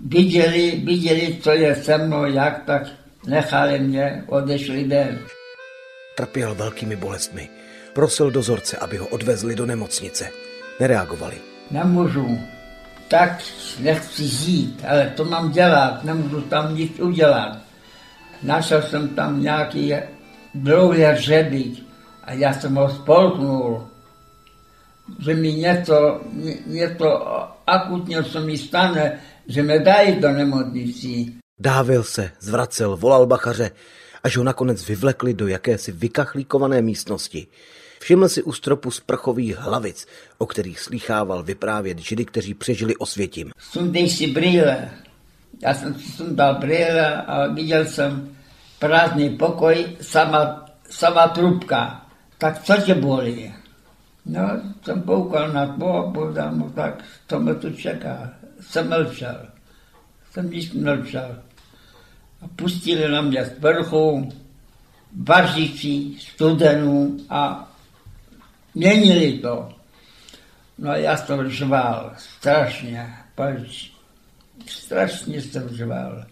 Viděli, 0.00 0.82
viděli, 0.84 1.38
co 1.40 1.50
je 1.50 1.74
se 1.74 1.98
mnou, 1.98 2.24
jak, 2.24 2.62
tak 2.64 2.82
Nechali 3.28 3.78
mě, 3.78 4.24
odešli 4.26 4.84
den. 4.84 5.18
Trpěl 6.16 6.54
velkými 6.54 6.96
bolestmi. 6.96 7.48
Prosil 7.92 8.30
dozorce, 8.30 8.76
aby 8.76 8.96
ho 8.96 9.06
odvezli 9.06 9.54
do 9.54 9.66
nemocnice. 9.66 10.30
Nereagovali. 10.80 11.36
Nemůžu. 11.70 12.38
Tak 13.08 13.42
nechci 13.80 14.28
žít, 14.28 14.84
ale 14.88 15.12
to 15.16 15.24
mám 15.24 15.50
dělat, 15.50 16.04
nemůžu 16.04 16.40
tam 16.40 16.76
nic 16.76 17.00
udělat. 17.00 17.58
našel 18.42 18.82
jsem 18.82 19.08
tam 19.08 19.42
nějaký 19.42 19.94
dlouhý 20.54 21.02
hřebík 21.02 21.86
a 22.24 22.32
já 22.32 22.52
jsem 22.52 22.74
ho 22.74 22.88
spolknul, 22.88 23.88
že 25.18 25.34
mi 25.34 25.52
něco, 25.52 26.20
něco 26.66 27.08
akutně 27.66 28.24
se 28.24 28.40
mi 28.40 28.58
stane, 28.58 29.20
že 29.48 29.62
mě 29.62 29.78
dají 29.78 30.20
do 30.20 30.32
nemocnici. 30.32 31.38
Dávil 31.60 32.02
se, 32.02 32.30
zvracel, 32.40 32.96
volal 32.96 33.26
bachaře, 33.26 33.70
až 34.22 34.36
ho 34.36 34.44
nakonec 34.44 34.88
vyvlekli 34.88 35.34
do 35.34 35.46
jakési 35.46 35.92
vykachlíkované 35.92 36.82
místnosti. 36.82 37.46
Všiml 38.00 38.28
si 38.28 38.42
u 38.42 38.52
stropu 38.52 38.90
sprchových 38.90 39.56
hlavic, 39.56 40.06
o 40.38 40.46
kterých 40.46 40.80
slýchával 40.80 41.42
vyprávět 41.42 41.98
židy, 41.98 42.24
kteří 42.24 42.54
přežili 42.54 42.96
osvětím. 42.96 43.50
Sundej 43.58 44.10
si 44.10 44.26
brýle. 44.26 44.90
Já 45.62 45.74
jsem 45.74 45.94
si 45.94 46.12
sundal 46.12 46.54
brýle 46.54 47.22
a 47.22 47.46
viděl 47.46 47.84
jsem 47.84 48.36
prázdný 48.78 49.36
pokoj, 49.36 49.96
sama, 50.00 50.66
sama 50.90 51.28
trubka. 51.28 52.06
Tak 52.38 52.62
co 52.62 52.74
tě 52.76 52.94
bolí? 52.94 53.54
No, 54.26 54.60
jsem 54.82 55.02
poukal 55.02 55.52
na 55.52 55.66
to 55.66 55.86
a 55.88 56.10
povedal 56.10 56.52
mu, 56.52 56.70
tak 56.70 57.04
to 57.26 57.40
mě 57.40 57.54
tu 57.54 57.70
čeká. 57.70 58.30
Jsem 58.60 58.88
mlčel. 58.88 59.46
Jsem 60.32 60.50
nic 60.50 60.72
mlčel. 60.72 61.36
A 62.42 62.48
pustili 62.56 63.12
na 63.12 63.20
mě 63.20 63.44
z 63.44 63.58
vrchu, 63.58 64.28
vařící, 65.22 66.18
studenou 66.20 67.16
a 67.30 67.70
měnili 68.74 69.38
to. 69.38 69.68
No 70.78 70.90
a 70.90 70.96
já 70.96 71.16
jsem 71.16 71.50
řval 71.50 72.12
strašně, 72.16 73.14
pač, 73.34 73.90
strašně 74.66 75.42
jsem 75.42 75.68
řval. 75.68 76.24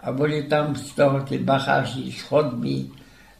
A 0.00 0.12
byli 0.12 0.42
tam 0.42 0.76
z 0.76 0.94
toho 0.94 1.20
ty 1.20 1.38
bacháři 1.38 2.12
z 2.12 2.22
chodby, 2.22 2.86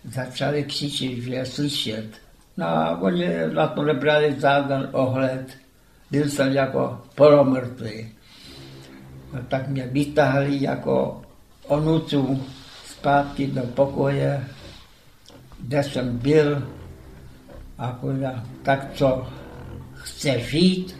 začali 0.05 0.65
křičet, 0.65 1.19
že 1.19 1.35
je 1.35 1.47
slyšet. 1.47 2.09
No 2.57 2.67
a 2.67 2.99
oni 2.99 3.29
na 3.53 3.67
to 3.67 3.83
nebrali 3.83 4.37
žádný 4.41 4.87
ohled. 4.93 5.57
Byl 6.11 6.29
jsem 6.29 6.53
jako 6.53 7.03
polomrtvý. 7.15 8.13
No, 9.33 9.43
tak 9.49 9.69
mě 9.69 9.87
vytáhli 9.87 10.63
jako 10.63 11.24
onucu 11.67 12.45
zpátky 12.87 13.47
do 13.47 13.63
pokoje, 13.63 14.45
kde 15.61 15.83
jsem 15.83 16.19
byl. 16.19 16.69
A 17.79 17.89
povedal, 17.89 18.43
tak 18.63 18.95
co, 18.95 19.27
chce 19.95 20.41
žít? 20.41 20.97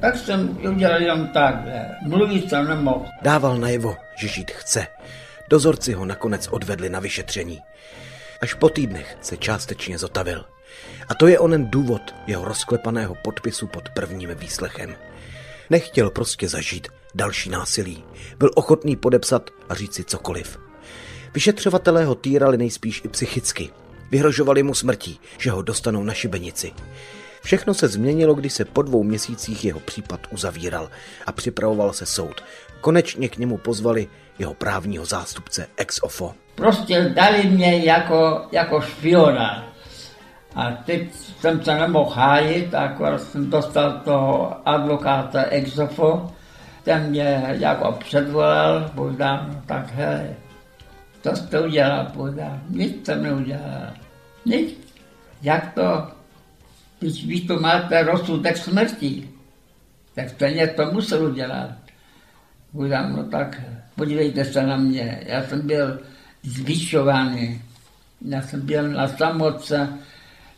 Tak 0.00 0.16
jsem 0.16 0.58
udělal 0.68 1.02
jenom 1.02 1.26
takhle. 1.26 1.96
Mluvit 2.02 2.48
jsem 2.48 2.68
nemohl. 2.68 3.04
Dával 3.22 3.58
najevo, 3.58 3.96
že 4.16 4.28
žít 4.28 4.50
chce. 4.50 4.86
Dozorci 5.50 5.92
ho 5.92 6.04
nakonec 6.04 6.48
odvedli 6.48 6.90
na 6.90 7.00
vyšetření. 7.00 7.60
Až 8.42 8.54
po 8.54 8.68
týdnech 8.68 9.18
se 9.20 9.36
částečně 9.36 9.98
zotavil. 9.98 10.44
A 11.08 11.14
to 11.14 11.26
je 11.26 11.38
onen 11.38 11.70
důvod 11.70 12.14
jeho 12.26 12.44
rozklepaného 12.44 13.14
podpisu 13.14 13.66
pod 13.66 13.88
prvním 13.88 14.34
výslechem. 14.34 14.94
Nechtěl 15.70 16.10
prostě 16.10 16.48
zažít 16.48 16.88
další 17.14 17.50
násilí. 17.50 18.04
Byl 18.38 18.50
ochotný 18.54 18.96
podepsat 18.96 19.50
a 19.68 19.74
říct 19.74 19.94
si 19.94 20.04
cokoliv. 20.04 20.58
Vyšetřovatelé 21.34 22.04
ho 22.04 22.14
týrali 22.14 22.58
nejspíš 22.58 23.02
i 23.04 23.08
psychicky. 23.08 23.70
Vyhrožovali 24.10 24.62
mu 24.62 24.74
smrtí, 24.74 25.20
že 25.38 25.50
ho 25.50 25.62
dostanou 25.62 26.02
na 26.02 26.14
šibenici. 26.14 26.72
Všechno 27.42 27.74
se 27.74 27.88
změnilo, 27.88 28.34
když 28.34 28.52
se 28.52 28.64
po 28.64 28.82
dvou 28.82 29.02
měsících 29.02 29.64
jeho 29.64 29.80
případ 29.80 30.20
uzavíral 30.30 30.90
a 31.26 31.32
připravoval 31.32 31.92
se 31.92 32.06
soud. 32.06 32.44
Konečně 32.80 33.28
k 33.28 33.36
němu 33.38 33.56
pozvali 33.58 34.08
jeho 34.38 34.54
právního 34.54 35.04
zástupce 35.04 35.66
ex 35.76 35.98
ofo. 36.02 36.34
Prostě 36.54 37.12
dali 37.14 37.44
mě 37.44 37.84
jako, 37.84 38.46
jako 38.52 38.80
špiona. 38.80 39.67
A 40.54 40.70
teď 40.70 41.12
jsem 41.12 41.64
se 41.64 41.74
nemohl 41.74 42.10
hájit, 42.10 42.74
akorát 42.74 43.22
jsem 43.22 43.50
dostal 43.50 44.00
toho 44.04 44.56
advokáta 44.68 45.42
ex 45.42 45.78
ofo, 45.78 46.30
ten 46.82 47.10
mě 47.10 47.56
jako 47.58 47.92
předvolal, 47.92 48.90
povídám, 48.94 49.62
tak 49.66 49.92
hele, 49.94 50.36
to 51.22 51.36
jste 51.36 51.60
udělal, 51.60 52.06
povídám, 52.14 52.62
nic 52.68 53.06
jsem 53.06 53.22
neudělal, 53.22 53.92
nic. 54.46 54.88
Jak 55.42 55.74
to, 55.74 56.08
když 56.98 57.26
vy 57.26 57.40
to 57.40 57.60
máte 57.60 58.02
rozsudek 58.02 58.56
smrti, 58.56 59.30
tak 60.14 60.28
stejně 60.30 60.66
to 60.66 60.92
musel 60.92 61.24
udělat. 61.24 61.70
Povídám, 62.72 63.16
no 63.16 63.24
tak 63.24 63.60
podívejte 63.96 64.44
se 64.44 64.62
na 64.66 64.76
mě, 64.76 65.22
já 65.26 65.42
jsem 65.42 65.66
byl 65.66 65.98
zvyšovaný, 66.42 67.62
já 68.22 68.42
jsem 68.42 68.60
byl 68.60 68.88
na 68.88 69.08
samotce, 69.08 69.88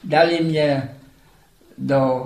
dali 0.04 0.40
mě 0.40 0.94
do 1.78 2.24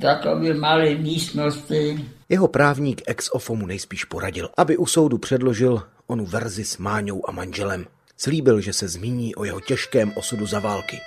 takové 0.00 0.54
malé 0.54 0.94
místnosti, 0.94 2.04
Jeho 2.28 2.48
právník 2.48 3.02
ex 3.06 3.30
mu 3.48 3.66
nejspíš 3.66 4.04
poradil, 4.04 4.50
aby 4.56 4.76
u 4.76 4.86
soudu 4.86 5.18
předložil 5.18 5.82
onu 6.06 6.26
verzi 6.26 6.64
s 6.64 6.78
Máňou 6.78 7.22
a 7.28 7.32
manželem. 7.32 7.86
Slíbil, 8.16 8.60
že 8.60 8.72
se 8.72 8.88
zmíní 8.88 9.34
o 9.34 9.44
jeho 9.44 9.60
těžkém 9.60 10.12
osudu 10.16 10.46
za 10.46 10.60
války. 10.60 11.00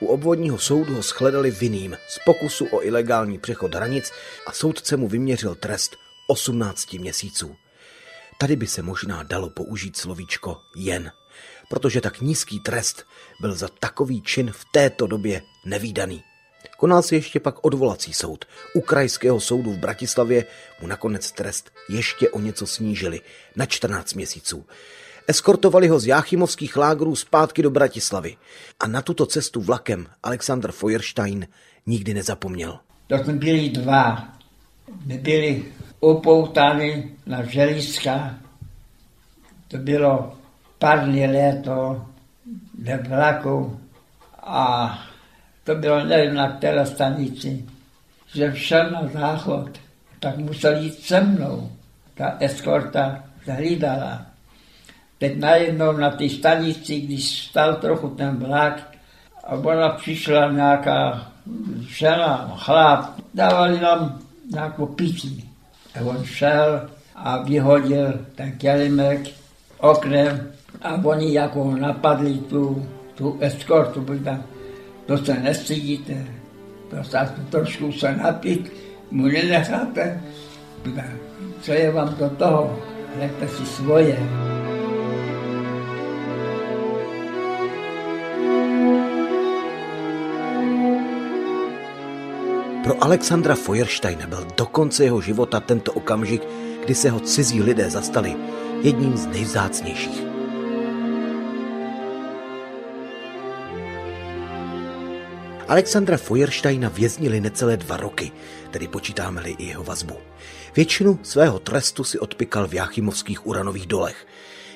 U 0.00 0.06
obvodního 0.06 0.58
soudu 0.58 0.94
ho 0.94 1.02
shledali 1.02 1.50
vinným 1.50 1.96
z 2.08 2.18
pokusu 2.24 2.66
o 2.66 2.82
ilegální 2.82 3.38
přechod 3.38 3.74
hranic 3.74 4.12
a 4.46 4.52
soudce 4.52 4.96
mu 4.96 5.08
vyměřil 5.08 5.54
trest 5.54 5.96
18 6.26 6.92
měsíců. 6.92 7.56
Tady 8.38 8.56
by 8.56 8.66
se 8.66 8.82
možná 8.82 9.22
dalo 9.22 9.50
použít 9.50 9.96
slovíčko 9.96 10.60
jen, 10.76 11.12
protože 11.70 12.00
tak 12.00 12.20
nízký 12.20 12.60
trest 12.60 13.06
byl 13.40 13.54
za 13.54 13.68
takový 13.80 14.22
čin 14.22 14.50
v 14.52 14.64
této 14.72 15.06
době 15.06 15.42
nevýdaný. 15.64 16.22
Konal 16.76 17.02
se 17.02 17.14
ještě 17.14 17.40
pak 17.40 17.64
odvolací 17.64 18.12
soud. 18.12 18.44
U 18.74 18.80
krajského 18.80 19.40
soudu 19.40 19.72
v 19.72 19.78
Bratislavě 19.78 20.44
mu 20.80 20.88
nakonec 20.88 21.32
trest 21.32 21.70
ještě 21.88 22.30
o 22.30 22.40
něco 22.40 22.66
snížili 22.66 23.20
na 23.56 23.66
14 23.66 24.14
měsíců. 24.14 24.66
Eskortovali 25.28 25.88
ho 25.88 26.00
z 26.00 26.06
jáchymovských 26.06 26.76
lágrů 26.76 27.16
zpátky 27.16 27.62
do 27.62 27.70
Bratislavy 27.70 28.36
a 28.80 28.86
na 28.86 29.02
tuto 29.02 29.26
cestu 29.26 29.60
vlakem 29.60 30.06
Alexander 30.22 30.72
Feuerstein 30.72 31.48
nikdy 31.86 32.14
nezapomněl. 32.14 32.78
To 33.06 33.18
jsme 33.18 33.32
byli 33.32 33.68
dva. 33.68 34.28
My 35.06 35.18
byli 35.18 35.64
upoutány 36.00 37.14
na 37.26 37.42
želízka. 37.42 38.34
To 39.68 39.76
bylo 39.76 40.39
pární 40.80 41.26
léto 41.26 42.06
ve 42.82 42.96
vlaku 42.96 43.80
a 44.42 44.98
to 45.64 45.74
bylo 45.74 46.04
nevím 46.04 46.34
na 46.34 46.52
které 46.52 46.86
stanici, 46.86 47.64
že 48.34 48.52
všel 48.52 48.90
na 48.90 49.08
záchod, 49.08 49.70
tak 50.20 50.36
musel 50.36 50.76
jít 50.76 50.94
se 50.94 51.20
mnou. 51.20 51.70
Ta 52.14 52.36
eskorta 52.40 53.24
zahlídala. 53.46 54.26
Teď 55.18 55.38
najednou 55.38 55.92
na 55.92 56.10
té 56.10 56.28
stanici, 56.28 57.00
když 57.00 57.44
stal 57.44 57.74
trochu 57.74 58.08
ten 58.08 58.36
vlak, 58.36 58.90
a 59.44 59.54
ona 59.54 59.88
přišla 59.88 60.52
nějaká 60.52 61.32
žena, 61.88 62.54
chlap, 62.56 63.20
dávali 63.34 63.80
nám 63.80 64.20
nějakou 64.50 64.86
pití. 64.86 65.50
A 65.94 66.04
on 66.04 66.24
šel 66.24 66.90
a 67.14 67.42
vyhodil 67.42 68.26
ten 68.34 68.52
kelimek 68.58 69.20
oknem 69.78 70.52
a 70.82 71.00
oni 71.04 71.34
jako 71.34 71.76
napadli 71.76 72.38
tu, 72.38 72.86
tu 73.14 73.36
eskortu, 73.40 74.06
tam 74.24 74.44
to 75.06 75.18
se 75.18 75.34
nestydíte, 75.34 76.26
se 77.02 77.18
trošku 77.50 77.92
se 77.92 78.16
napít, 78.16 78.72
mu 79.10 79.26
nenecháte, 79.26 80.22
co 81.60 81.72
je 81.72 81.90
vám 81.90 82.14
do 82.18 82.30
toho, 82.30 82.78
nechte 83.18 83.48
si 83.48 83.66
svoje. 83.66 84.18
Pro 92.84 93.04
Alexandra 93.04 93.54
Feuersteina 93.54 94.26
byl 94.26 94.46
do 94.56 94.66
konce 94.66 95.04
jeho 95.04 95.20
života 95.20 95.60
tento 95.60 95.92
okamžik, 95.92 96.42
kdy 96.84 96.94
se 96.94 97.10
ho 97.10 97.20
cizí 97.20 97.62
lidé 97.62 97.90
zastali, 97.90 98.36
jedním 98.82 99.16
z 99.16 99.26
nejvzácnějších. 99.26 100.29
Alexandra 105.70 106.16
Feuersteina 106.16 106.88
věznili 106.88 107.40
necelé 107.40 107.76
dva 107.76 107.96
roky, 107.96 108.32
tedy 108.70 108.88
počítáme-li 108.88 109.50
i 109.58 109.64
jeho 109.64 109.84
vazbu. 109.84 110.16
Většinu 110.76 111.18
svého 111.22 111.58
trestu 111.58 112.04
si 112.04 112.18
odpikal 112.18 112.68
v 112.68 112.74
Jáchymovských 112.74 113.46
uranových 113.46 113.86
dolech. 113.86 114.26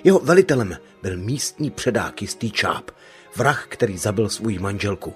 Jeho 0.04 0.18
velitelem 0.18 0.76
byl 1.02 1.16
místní 1.16 1.70
předák 1.70 2.22
jistý 2.22 2.50
Čáp, 2.50 2.90
vrah, 3.36 3.66
který 3.68 3.98
zabil 3.98 4.28
svou 4.28 4.60
manželku. 4.60 5.14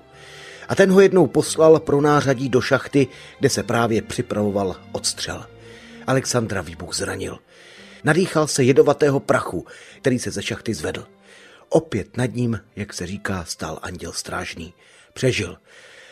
A 0.69 0.75
ten 0.75 0.91
ho 0.91 1.01
jednou 1.01 1.27
poslal 1.27 1.81
pro 1.81 2.01
nářadí 2.01 2.49
do 2.49 2.61
šachty, 2.61 3.09
kde 3.39 3.51
se 3.51 3.63
právě 3.63 4.03
připravoval 4.03 4.77
odstřel. 4.93 5.47
Alexandra 6.07 6.63
výbuch 6.63 6.95
zranil. 6.95 7.39
Nadýchal 8.05 8.47
se 8.47 8.65
jedovatého 8.65 9.21
prachu, 9.21 9.67
který 10.01 10.19
se 10.19 10.31
ze 10.31 10.43
šachty 10.43 10.75
zvedl. 10.75 11.07
Opět 11.69 12.17
nad 12.17 12.35
ním, 12.35 12.61
jak 12.77 12.95
se 12.95 13.07
říká, 13.07 13.45
stál 13.45 13.79
anděl 13.83 14.13
strážný. 14.13 14.75
Přežil. 15.19 15.57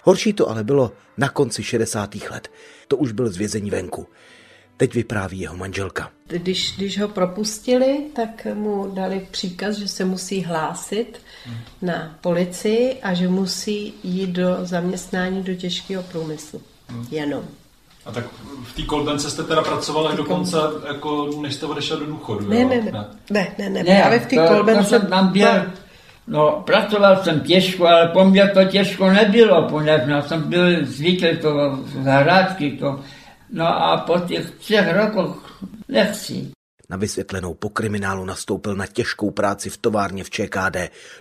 Horší 0.04 0.32
to 0.32 0.50
ale 0.50 0.64
bylo 0.64 0.92
na 1.16 1.28
konci 1.28 1.62
60. 1.62 2.14
let. 2.30 2.48
To 2.88 2.96
už 2.96 3.12
byl 3.12 3.28
z 3.30 3.36
vězení 3.36 3.70
venku. 3.70 4.06
Teď 4.76 4.94
vypráví 4.94 5.40
jeho 5.40 5.56
manželka. 5.56 6.10
Když, 6.26 6.76
když 6.76 7.00
ho 7.00 7.08
propustili, 7.08 7.98
tak 8.16 8.46
mu 8.54 8.90
dali 8.94 9.26
příkaz, 9.30 9.76
že 9.76 9.88
se 9.88 10.04
musí 10.04 10.42
hlásit 10.42 11.20
na 11.82 12.18
policii 12.20 13.00
a 13.02 13.14
že 13.14 13.28
musí 13.28 13.94
jít 14.02 14.30
do 14.30 14.56
zaměstnání 14.62 15.42
do 15.42 15.54
těžkého 15.54 16.02
průmyslu. 16.02 16.62
Jenom. 17.10 17.44
A 18.06 18.12
tak 18.12 18.24
v 18.64 18.74
té 18.76 18.82
kolbence 18.82 19.30
jste 19.30 19.42
teda 19.42 19.62
pracoval 19.62 20.08
až 20.08 20.16
dokonce, 20.16 20.56
jako 20.88 21.30
než 21.42 21.54
jste 21.54 21.66
odešel 21.66 21.98
do 21.98 22.06
důchodu, 22.06 22.48
Ne, 22.48 22.60
jo? 22.60 22.68
ne, 22.68 22.76
ne, 22.76 22.92
ne, 23.30 23.54
ne, 23.58 23.68
ne, 23.70 23.82
Ne, 23.82 24.00
právě 24.00 24.20
v 24.20 24.26
té 24.26 24.36
to, 24.36 24.42
to 24.42 24.48
kolbence. 24.54 24.88
jsem 24.88 25.06
tam 25.06 25.32
byl, 25.32 25.48
no, 26.26 26.62
pracoval 26.66 27.22
jsem 27.24 27.40
těžko, 27.40 27.86
ale 27.86 28.08
po 28.08 28.24
mně 28.24 28.48
to 28.48 28.64
těžko 28.64 29.10
nebylo, 29.10 29.68
poněvadž 29.68 30.02
já 30.06 30.22
jsem 30.22 30.42
byl 30.42 30.86
zvyklý 30.86 31.36
to 31.36 31.78
z 31.86 32.04
hrádky, 32.04 32.70
to, 32.70 33.00
no 33.52 33.66
a 33.66 33.96
po 33.96 34.18
těch 34.18 34.50
třech 34.50 34.94
rokoch 34.96 35.62
nechci. 35.88 36.50
Na 36.90 36.96
vysvětlenou 36.96 37.54
po 37.54 37.68
kriminálu 37.68 38.24
nastoupil 38.24 38.74
na 38.74 38.86
těžkou 38.86 39.30
práci 39.30 39.70
v 39.70 39.76
továrně 39.76 40.24
v 40.24 40.30
ČKD 40.30 40.76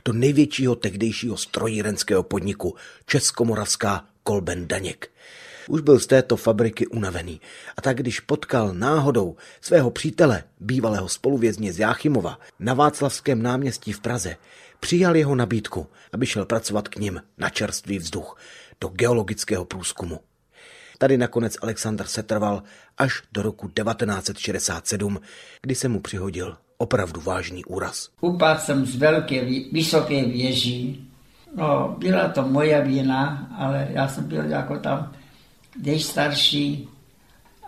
do 0.06 0.14
největšího 0.14 0.76
tehdejšího 0.76 1.38
strojírenského 1.38 2.24
podniku 2.24 2.76
Českomoravská 3.06 4.04
Kolben 4.24 4.68
Daněk. 4.68 5.12
Už 5.68 5.82
byl 5.82 6.00
z 6.00 6.08
této 6.08 6.38
fabriky 6.38 6.88
unavený 6.88 7.42
a 7.78 7.82
tak 7.82 7.98
když 7.98 8.20
potkal 8.20 8.74
náhodou 8.74 9.36
svého 9.62 9.92
přítele, 9.92 10.44
bývalého 10.60 11.10
spoluvězně 11.10 11.74
z 11.74 11.80
Jáchymova, 11.80 12.40
na 12.60 12.74
Václavském 12.74 13.42
náměstí 13.42 13.94
v 13.94 14.00
Praze, 14.00 14.36
přijal 14.80 15.16
jeho 15.16 15.36
nabídku, 15.36 15.88
aby 16.14 16.26
šel 16.26 16.46
pracovat 16.46 16.88
k 16.88 16.96
ním 16.96 17.22
na 17.38 17.50
čerstvý 17.50 18.00
vzduch 18.00 18.38
do 18.82 18.88
geologického 18.88 19.66
průzkumu. 19.66 20.20
Tady 20.98 21.18
nakonec 21.18 21.58
Alexander 21.62 22.08
setrval 22.08 22.64
až 22.98 23.24
do 23.32 23.42
roku 23.42 23.68
1967, 23.68 25.20
kdy 25.62 25.76
se 25.76 25.88
mu 25.88 26.00
přihodil 26.00 26.58
opravdu 26.78 27.22
vážný 27.22 27.66
úraz. 27.66 28.10
Upadl 28.22 28.60
jsem 28.60 28.86
z 28.86 28.96
velké, 28.96 29.46
vy- 29.46 29.66
vysoké 29.72 30.26
věži. 30.26 30.98
No, 31.56 31.96
byla 32.00 32.28
to 32.28 32.42
moje 32.48 32.82
vina, 32.82 33.48
ale 33.58 33.88
já 33.92 34.08
jsem 34.08 34.24
byl 34.24 34.46
jako 34.46 34.80
tam 34.80 35.14
nejstarší 35.82 36.90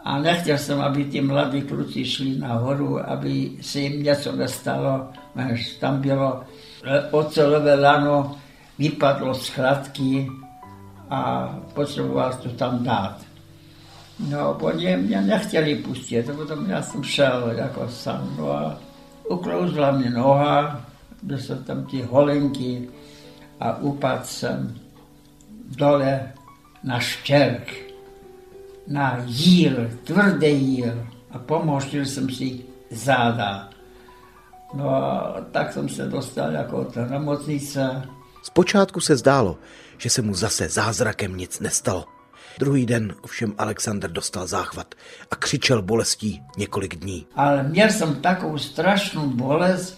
a 0.03 0.19
nechtěl 0.19 0.57
jsem, 0.57 0.81
aby 0.81 1.05
ty 1.05 1.21
mladí 1.21 1.61
kluci 1.61 2.05
šli 2.05 2.37
nahoru, 2.37 3.09
aby 3.09 3.51
se 3.61 3.79
jim 3.79 4.03
něco 4.03 4.31
nestalo. 4.31 5.07
Tam 5.79 6.01
bylo 6.01 6.43
ocelové 7.11 7.75
lano, 7.75 8.35
vypadlo 8.79 9.33
z 9.33 9.49
chladky 9.49 10.31
a 11.09 11.53
potřeboval 11.73 12.33
to 12.33 12.49
tam 12.49 12.83
dát. 12.83 13.17
No, 14.19 14.57
oni 14.61 14.97
mě 14.97 15.21
nechtěli 15.21 15.75
pustit, 15.75 16.35
potom 16.35 16.69
já 16.69 16.81
jsem 16.81 17.03
šel 17.03 17.51
jako 17.57 17.87
sám. 17.89 18.35
No 18.37 18.51
a 18.51 18.77
uklouzla 19.29 19.91
mě 19.91 20.09
noha, 20.09 20.85
byl 21.23 21.37
jsem 21.37 21.63
tam 21.63 21.85
ty 21.85 22.01
holenky 22.01 22.89
a 23.59 23.77
upadl 23.77 24.23
jsem 24.23 24.75
dole 25.77 26.33
na 26.83 26.99
štěrk, 26.99 27.73
na 28.87 29.23
jíl, 29.25 29.89
tvrdý 30.03 30.47
jíl 30.47 31.07
a 31.31 31.39
pomožil 31.39 32.05
jsem 32.05 32.29
si 32.29 32.61
záda. 32.91 33.69
No 34.73 34.89
a 34.89 35.35
tak 35.51 35.73
jsem 35.73 35.89
se 35.89 36.05
dostal 36.05 36.51
jako 36.51 36.87
do 36.95 37.05
nemocnice. 37.05 38.03
Zpočátku 38.43 38.99
se 38.99 39.15
zdálo, 39.17 39.57
že 39.97 40.09
se 40.09 40.21
mu 40.21 40.33
zase 40.33 40.69
zázrakem 40.69 41.37
nic 41.37 41.59
nestalo. 41.59 42.05
Druhý 42.59 42.85
den 42.85 43.15
ovšem 43.21 43.53
Alexander 43.57 44.11
dostal 44.11 44.47
záchvat 44.47 44.95
a 45.31 45.35
křičel 45.35 45.81
bolestí 45.81 46.41
několik 46.57 46.95
dní. 46.95 47.25
Ale 47.35 47.63
měl 47.63 47.89
jsem 47.89 48.15
takovou 48.15 48.57
strašnou 48.57 49.29
bolest, 49.29 49.97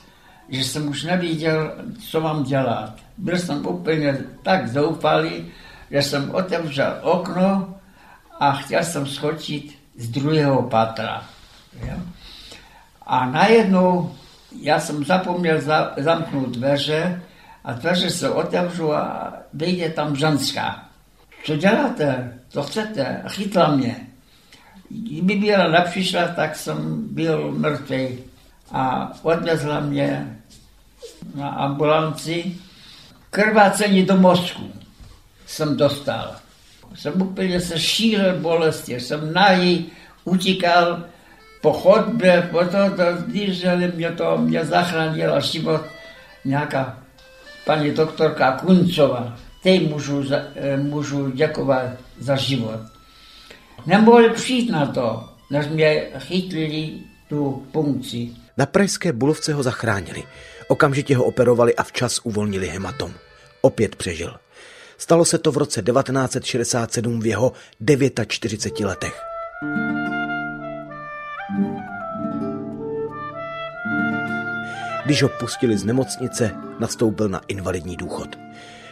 že 0.49 0.63
jsem 0.63 0.87
už 0.87 1.03
nevěděl, 1.03 1.73
co 2.09 2.21
mám 2.21 2.43
dělat. 2.43 2.93
Byl 3.17 3.37
jsem 3.37 3.65
úplně 3.65 4.17
tak 4.43 4.67
zoufalý, 4.67 5.51
že 5.91 6.01
jsem 6.01 6.35
otevřel 6.35 6.97
okno 7.01 7.75
a 8.39 8.51
chtěl 8.51 8.83
jsem 8.83 9.07
skočit 9.07 9.75
z 9.97 10.09
druhého 10.09 10.63
patra. 10.63 11.23
Jo? 11.87 11.97
A 13.05 13.25
najednou 13.25 14.15
já 14.61 14.79
jsem 14.79 15.05
zapomněl 15.05 15.61
za, 15.61 15.93
zamknout 15.97 16.49
dveře 16.49 17.21
a 17.63 17.73
dveře 17.73 18.09
se 18.09 18.29
otevřou 18.29 18.91
a 18.91 19.33
vyjde 19.53 19.89
tam 19.89 20.15
ženská. 20.15 20.85
Co 21.43 21.55
děláte? 21.55 22.33
Co 22.49 22.63
chcete? 22.63 23.23
Chytla 23.27 23.75
mě. 23.75 24.07
Kdyby 24.89 25.35
byla 25.35 25.67
nepřišla, 25.67 26.27
tak 26.27 26.55
jsem 26.55 27.07
byl 27.11 27.51
mrtvý. 27.51 28.19
A 28.71 29.11
odvezla 29.21 29.79
mě 29.79 30.37
na 31.35 31.49
ambulanci. 31.49 32.55
Krvácení 33.29 34.05
do 34.05 34.17
mozku 34.17 34.71
jsem 35.45 35.77
dostal. 35.77 36.35
Jsem 36.95 37.21
úplně 37.21 37.61
se 37.61 37.79
šířil 37.79 38.39
bolesti. 38.39 38.99
Jsem 38.99 39.33
nahý, 39.33 39.91
utíkal 40.23 41.03
po 41.61 41.73
chodbě, 41.73 42.49
po 42.51 42.57
to, 42.57 42.95
to 42.95 43.03
drželi 43.27 43.91
mě 43.95 44.11
to, 44.11 44.37
mě 44.37 44.65
zachránila 44.65 45.39
život 45.39 45.81
nějaká 46.45 46.97
paní 47.65 47.91
doktorka 47.91 48.51
Kuncová. 48.51 49.37
Tej 49.63 49.79
můžu, 49.79 50.23
za, 50.23 50.37
eh, 50.55 50.77
můžu 50.77 51.29
děkovat 51.29 51.85
za 52.19 52.35
život. 52.35 52.79
Nemohli 53.85 54.29
přijít 54.29 54.71
na 54.71 54.85
to, 54.85 55.29
než 55.51 55.67
mě 55.67 56.07
chytili 56.19 56.93
tu 57.29 57.67
punkci. 57.71 58.29
Na 58.57 58.65
pražské 58.65 59.13
Bulovce 59.13 59.53
ho 59.53 59.63
zachránili. 59.63 60.23
Okamžitě 60.67 61.17
ho 61.17 61.23
operovali 61.23 61.75
a 61.75 61.83
včas 61.83 62.19
uvolnili 62.23 62.67
hematom. 62.67 63.13
Opět 63.61 63.95
přežil. 63.95 64.35
Stalo 64.97 65.25
se 65.25 65.37
to 65.37 65.51
v 65.51 65.57
roce 65.57 65.81
1967 65.81 67.19
v 67.19 67.25
jeho 67.25 67.53
49 68.27 68.85
letech. 68.85 69.21
Když 75.09 75.23
ho 75.23 75.29
pustili 75.29 75.77
z 75.77 75.85
nemocnice, 75.85 76.51
nastoupil 76.79 77.29
na 77.29 77.41
invalidní 77.47 77.97
důchod. 77.97 78.39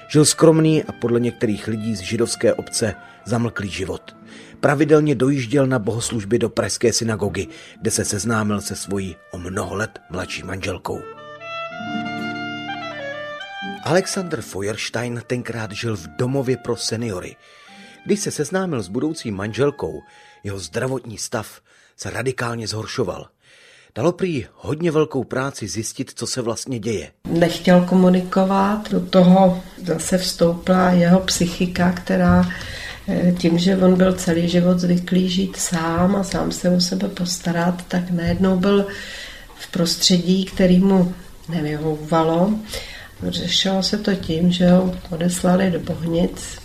Žil 0.07 0.25
skromný 0.25 0.83
a 0.83 0.91
podle 0.91 1.19
některých 1.19 1.67
lidí 1.67 1.95
z 1.95 1.99
židovské 1.99 2.53
obce 2.53 2.95
zamlklý 3.25 3.69
život. 3.69 4.15
Pravidelně 4.59 5.15
dojížděl 5.15 5.67
na 5.67 5.79
bohoslužby 5.79 6.39
do 6.39 6.49
pražské 6.49 6.93
synagogy, 6.93 7.47
kde 7.81 7.91
se 7.91 8.05
seznámil 8.05 8.61
se 8.61 8.75
svojí 8.75 9.15
o 9.31 9.37
mnoho 9.37 9.75
let 9.75 9.99
mladší 10.09 10.43
manželkou. 10.43 11.01
Alexander 13.83 14.41
Feuerstein 14.41 15.21
tenkrát 15.27 15.71
žil 15.71 15.97
v 15.97 16.07
domově 16.07 16.57
pro 16.57 16.75
seniory. 16.75 17.35
Když 18.05 18.19
se 18.19 18.31
seznámil 18.31 18.81
s 18.81 18.87
budoucí 18.87 19.31
manželkou, 19.31 20.01
jeho 20.43 20.59
zdravotní 20.59 21.17
stav 21.17 21.61
se 21.95 22.09
radikálně 22.09 22.67
zhoršoval. 22.67 23.29
Dalo 23.97 24.11
prý 24.11 24.45
hodně 24.55 24.91
velkou 24.91 25.23
práci 25.23 25.67
zjistit, 25.67 26.11
co 26.15 26.27
se 26.27 26.41
vlastně 26.41 26.79
děje. 26.79 27.11
Nechtěl 27.29 27.81
komunikovat, 27.81 28.91
do 28.91 28.99
toho 29.05 29.63
zase 29.85 30.17
vstoupila 30.17 30.89
jeho 30.89 31.19
psychika, 31.19 31.91
která 31.91 32.49
eh, 33.07 33.33
tím, 33.37 33.57
že 33.57 33.77
on 33.77 33.95
byl 33.95 34.13
celý 34.13 34.49
život 34.49 34.79
zvyklý 34.79 35.29
žít 35.29 35.55
sám 35.55 36.15
a 36.15 36.23
sám 36.23 36.51
se 36.51 36.69
o 36.69 36.79
sebe 36.79 37.07
postarat, 37.07 37.83
tak 37.87 38.11
najednou 38.11 38.57
byl 38.57 38.87
v 39.55 39.71
prostředí, 39.71 40.45
který 40.45 40.79
mu 40.79 41.13
nevyhovovalo. 41.49 42.53
Řešilo 43.27 43.83
se 43.83 43.97
to 43.97 44.15
tím, 44.15 44.51
že 44.51 44.69
ho 44.69 44.95
odeslali 45.09 45.71
do 45.71 45.79
Bohnic. 45.79 46.59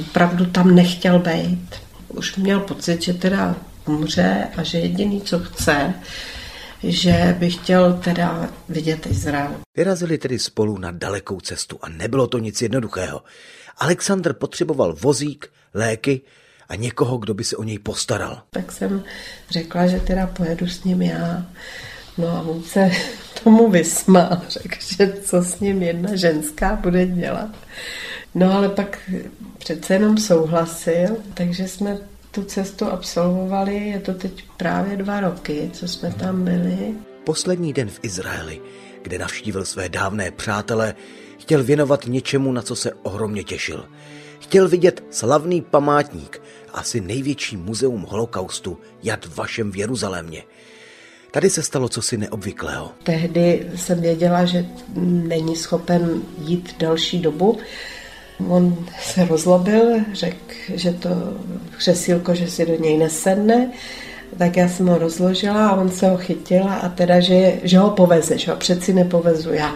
Opravdu 0.00 0.46
tam 0.46 0.74
nechtěl 0.74 1.18
být. 1.18 1.68
Už 2.08 2.36
měl 2.36 2.60
pocit, 2.60 3.02
že 3.02 3.14
teda 3.14 3.56
umře 3.86 4.48
a 4.56 4.62
že 4.62 4.78
jediný, 4.78 5.20
co 5.20 5.38
chce, 5.38 5.94
že 6.82 7.36
by 7.38 7.50
chtěl 7.50 7.92
teda 7.92 8.50
vidět 8.68 9.06
Izrael. 9.06 9.54
Vyrazili 9.76 10.18
tedy 10.18 10.38
spolu 10.38 10.78
na 10.78 10.90
dalekou 10.90 11.40
cestu 11.40 11.78
a 11.82 11.88
nebylo 11.88 12.26
to 12.26 12.38
nic 12.38 12.62
jednoduchého. 12.62 13.22
Alexandr 13.78 14.32
potřeboval 14.32 14.94
vozík, 15.00 15.50
léky 15.74 16.20
a 16.68 16.74
někoho, 16.74 17.18
kdo 17.18 17.34
by 17.34 17.44
se 17.44 17.56
o 17.56 17.62
něj 17.62 17.78
postaral. 17.78 18.42
Tak 18.50 18.72
jsem 18.72 19.04
řekla, 19.50 19.86
že 19.86 20.00
teda 20.00 20.26
pojedu 20.26 20.66
s 20.66 20.84
ním 20.84 21.02
já. 21.02 21.46
No 22.18 22.28
a 22.28 22.40
on 22.40 22.62
se 22.62 22.90
tomu 23.44 23.70
vysmál, 23.70 24.40
řekl, 24.48 24.76
že 24.80 25.12
co 25.22 25.42
s 25.42 25.60
ním 25.60 25.82
jedna 25.82 26.16
ženská 26.16 26.76
bude 26.76 27.06
dělat. 27.06 27.50
No 28.34 28.52
ale 28.52 28.68
pak 28.68 28.98
přece 29.58 29.94
jenom 29.94 30.18
souhlasil, 30.18 31.16
takže 31.34 31.68
jsme 31.68 31.98
tu 32.38 32.44
cestu 32.44 32.84
absolvovali, 32.84 33.88
je 33.88 34.00
to 34.00 34.14
teď 34.14 34.44
právě 34.56 34.96
dva 34.96 35.20
roky, 35.20 35.70
co 35.72 35.88
jsme 35.88 36.12
tam 36.12 36.44
byli. 36.44 36.94
Poslední 37.24 37.72
den 37.72 37.88
v 37.88 38.00
Izraeli, 38.02 38.60
kde 39.02 39.18
navštívil 39.18 39.64
své 39.64 39.88
dávné 39.88 40.30
přátele, 40.30 40.94
chtěl 41.38 41.64
věnovat 41.64 42.06
něčemu, 42.06 42.52
na 42.52 42.62
co 42.62 42.76
se 42.76 42.92
ohromně 43.02 43.44
těšil. 43.44 43.88
Chtěl 44.40 44.68
vidět 44.68 45.04
slavný 45.10 45.62
památník, 45.62 46.42
asi 46.72 47.00
největší 47.00 47.56
muzeum 47.56 48.06
holokaustu 48.08 48.78
Jad 49.02 49.36
Vašem 49.36 49.72
v 49.72 49.76
Jeruzalémě. 49.76 50.42
Tady 51.30 51.50
se 51.50 51.62
stalo 51.62 51.88
cosi 51.88 52.16
neobvyklého. 52.16 52.90
Tehdy 53.02 53.70
jsem 53.76 54.00
věděla, 54.00 54.44
že 54.44 54.66
není 55.04 55.56
schopen 55.56 56.22
jít 56.38 56.74
další 56.78 57.18
dobu. 57.18 57.58
On 58.48 58.76
se 59.00 59.24
rozlobil, 59.24 59.82
řekl, 60.12 60.54
že 60.74 60.92
to 60.92 61.08
křesílko, 61.76 62.34
že 62.34 62.48
si 62.48 62.66
do 62.66 62.74
něj 62.74 62.98
nesedne, 62.98 63.70
tak 64.38 64.56
já 64.56 64.68
jsem 64.68 64.86
ho 64.86 64.98
rozložila 64.98 65.68
a 65.68 65.76
on 65.76 65.90
se 65.90 66.10
ho 66.10 66.16
chytil 66.16 66.68
a 66.68 66.88
teda, 66.88 67.20
že, 67.20 67.52
že 67.62 67.78
ho 67.78 67.90
poveze, 67.90 68.38
že 68.38 68.50
ho 68.50 68.56
přeci 68.56 68.92
nepovezu 68.92 69.52
já. 69.52 69.74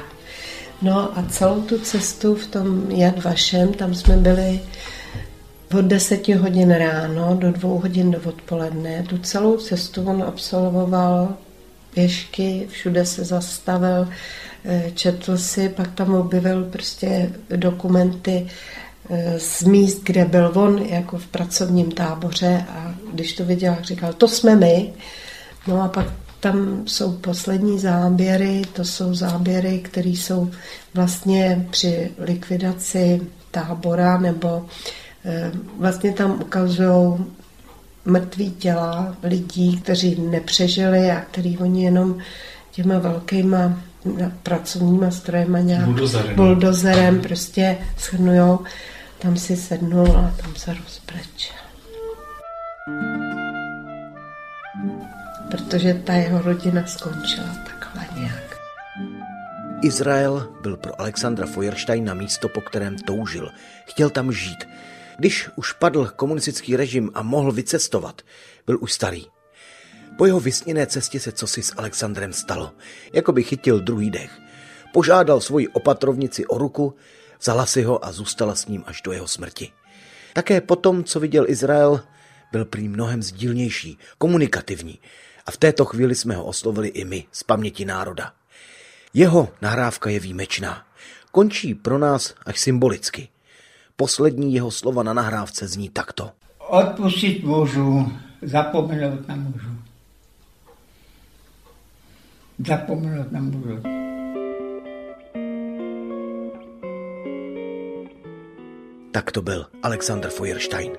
No 0.83 1.19
a 1.19 1.25
celou 1.31 1.61
tu 1.61 1.79
cestu 1.79 2.35
v 2.35 2.47
tom 2.47 2.91
Jad 2.91 3.25
Vašem, 3.25 3.73
tam 3.73 3.95
jsme 3.95 4.17
byli 4.17 4.61
od 5.79 5.85
deseti 5.85 6.33
hodin 6.33 6.71
ráno 6.71 7.37
do 7.39 7.53
dvou 7.53 7.79
hodin 7.79 8.11
do 8.11 8.19
odpoledne. 8.25 9.05
Tu 9.09 9.19
celou 9.19 9.57
cestu 9.57 10.05
on 10.05 10.23
absolvoval 10.23 11.35
pěšky, 11.95 12.67
všude 12.71 13.07
se 13.07 13.25
zastavil, 13.25 14.09
četl 14.95 15.37
si, 15.37 15.69
pak 15.69 15.95
tam 15.95 16.15
objevil 16.15 16.65
prostě 16.65 17.33
dokumenty 17.57 18.47
eh, 19.11 19.35
z 19.39 19.63
míst, 19.63 20.03
kde 20.05 20.25
byl 20.25 20.53
on 20.55 20.79
jako 20.79 21.19
v 21.19 21.27
pracovním 21.27 21.93
táboře 21.93 22.65
a 22.69 22.95
když 23.13 23.33
to 23.33 23.45
viděl, 23.45 23.77
říkal, 23.83 24.13
to 24.13 24.29
jsme 24.29 24.57
my. 24.57 24.93
No 25.67 25.83
a 25.83 25.89
pak 25.89 26.07
tam 26.41 26.83
jsou 26.87 27.13
poslední 27.13 27.79
záběry, 27.79 28.63
to 28.73 28.85
jsou 28.85 29.15
záběry, 29.15 29.79
které 29.79 30.09
jsou 30.09 30.51
vlastně 30.95 31.67
při 31.71 32.11
likvidaci 32.19 33.21
tábora 33.51 34.19
nebo 34.19 34.67
eh, 35.25 35.53
vlastně 35.79 36.13
tam 36.13 36.41
ukazují 36.41 37.15
mrtvý 38.05 38.51
těla 38.51 39.17
lidí, 39.23 39.81
kteří 39.81 40.21
nepřežili 40.21 41.11
a 41.11 41.21
který 41.21 41.59
oni 41.59 41.85
jenom 41.85 42.19
těma 42.71 42.99
velkýma 42.99 43.83
pracovníma 44.43 45.11
strojema 45.11 45.59
nějak 45.59 45.85
buldozerem, 45.85 46.37
buldozerem 46.37 47.21
prostě 47.21 47.79
shrnujou. 47.99 48.65
Tam 49.19 49.37
si 49.37 49.57
sednul 49.57 50.17
a 50.17 50.35
tam 50.43 50.55
se 50.57 50.75
rozbrečel. 50.75 51.57
Protože 55.51 55.95
ta 55.95 56.13
jeho 56.13 56.43
rodina 56.43 56.87
skončila 56.87 57.47
takhle 57.67 58.21
nějak. 58.21 58.59
Izrael 59.83 60.49
byl 60.63 60.77
pro 60.77 61.01
Alexandra 61.01 61.47
Feuersteina 61.47 62.15
místo, 62.15 62.49
po 62.49 62.61
kterém 62.61 62.99
toužil. 62.99 63.51
Chtěl 63.87 64.11
tam 64.11 64.33
žít. 64.33 64.69
Když 65.19 65.49
už 65.57 65.73
padl 65.73 66.13
komunistický 66.17 66.77
režim 66.77 67.11
a 67.15 67.23
mohl 67.23 67.53
vycestovat, 67.53 68.23
byl 68.67 68.79
už 68.81 68.93
starý. 68.93 69.27
Po 70.17 70.27
jeho 70.27 70.41
vysněné 70.41 70.87
cestě 70.87 71.21
se 71.21 71.33
cosi 71.33 71.63
s 71.63 71.75
Alexandrem 71.77 72.33
stalo, 72.33 72.73
jako 73.13 73.33
by 73.33 73.43
chytil 73.43 73.81
druhý 73.81 74.11
dech. 74.11 74.41
Požádal 74.93 75.41
svoji 75.41 75.69
opatrovnici 75.69 76.47
o 76.47 76.59
ruku, 76.59 76.95
vzala 77.41 77.67
si 77.67 77.83
ho 77.83 78.05
a 78.05 78.13
zůstala 78.13 78.55
s 78.55 78.67
ním 78.67 78.85
až 78.87 79.03
do 79.03 79.13
jeho 79.13 79.29
smrti. 79.29 79.71
Také 80.33 80.61
potom, 80.61 81.05
co 81.05 81.21
viděl 81.21 81.45
Izrael, 81.49 82.01
byl 82.53 82.65
prý 82.65 82.89
mnohem 82.89 83.23
sdílnější, 83.23 83.99
komunikativní 84.19 84.99
a 85.47 85.51
v 85.51 85.57
této 85.57 85.85
chvíli 85.85 86.15
jsme 86.15 86.37
ho 86.37 86.45
oslovili 86.45 86.89
i 86.89 87.05
my 87.05 87.25
z 87.33 87.43
paměti 87.43 87.85
národa. 87.85 88.33
Jeho 89.15 89.49
nahrávka 89.63 90.11
je 90.11 90.21
výjimečná. 90.21 90.87
Končí 91.33 91.75
pro 91.75 91.99
nás 91.99 92.35
až 92.47 92.61
symbolicky. 92.61 93.29
Poslední 93.97 94.55
jeho 94.55 94.71
slova 94.71 95.03
na 95.03 95.13
nahrávce 95.13 95.69
zní 95.69 95.89
takto. 95.89 96.31
Odpustit 96.69 97.45
můžu, 97.45 98.13
zapomenout 98.43 99.29
nemůžu. 99.29 99.72
Zapomenout 102.67 103.33
nemůžu. 103.33 103.83
Tak 109.13 109.33
to 109.33 109.43
byl 109.43 109.67
Alexander 109.83 110.31
Feuerstein. 110.31 110.93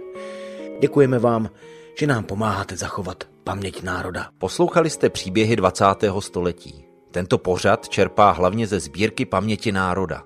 Děkujeme 0.82 1.20
vám, 1.20 1.50
že 2.00 2.08
nám 2.08 2.24
pomáháte 2.24 2.78
zachovat 2.78 3.24
paměť 3.44 3.84
národa. 3.84 4.30
Poslouchali 4.38 4.90
jste 4.90 5.10
příběhy 5.10 5.56
20. 5.56 5.86
století. 6.20 6.86
Tento 7.12 7.38
pořad 7.38 7.90
čerpá 7.90 8.32
hlavně 8.32 8.68
ze 8.68 8.80
sbírky 8.80 9.26
paměti 9.26 9.72
národa. 9.72 10.24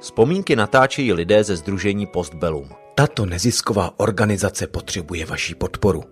Vzpomínky 0.00 0.56
natáčejí 0.56 1.12
lidé 1.12 1.44
ze 1.44 1.56
Združení 1.56 2.06
Postbellum. 2.06 2.68
Tato 2.94 3.26
nezisková 3.26 3.92
organizace 3.96 4.66
potřebuje 4.66 5.26
vaši 5.26 5.54
podporu. 5.54 6.04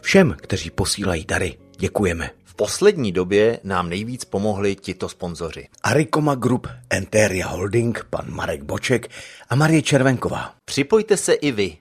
Všem, 0.00 0.36
kteří 0.38 0.70
posílají 0.70 1.24
dary, 1.24 1.58
děkujeme. 1.78 2.30
V 2.62 2.64
poslední 2.64 3.12
době 3.12 3.60
nám 3.64 3.88
nejvíc 3.88 4.24
pomohli 4.24 4.76
tito 4.76 5.08
sponzoři. 5.08 5.68
Arikoma 5.82 6.34
Group, 6.34 6.66
Enteria 6.90 7.48
Holding, 7.48 8.06
pan 8.10 8.24
Marek 8.28 8.62
Boček 8.62 9.10
a 9.48 9.54
Marie 9.54 9.82
Červenková. 9.82 10.54
Připojte 10.64 11.16
se 11.16 11.32
i 11.32 11.52
vy. 11.52 11.76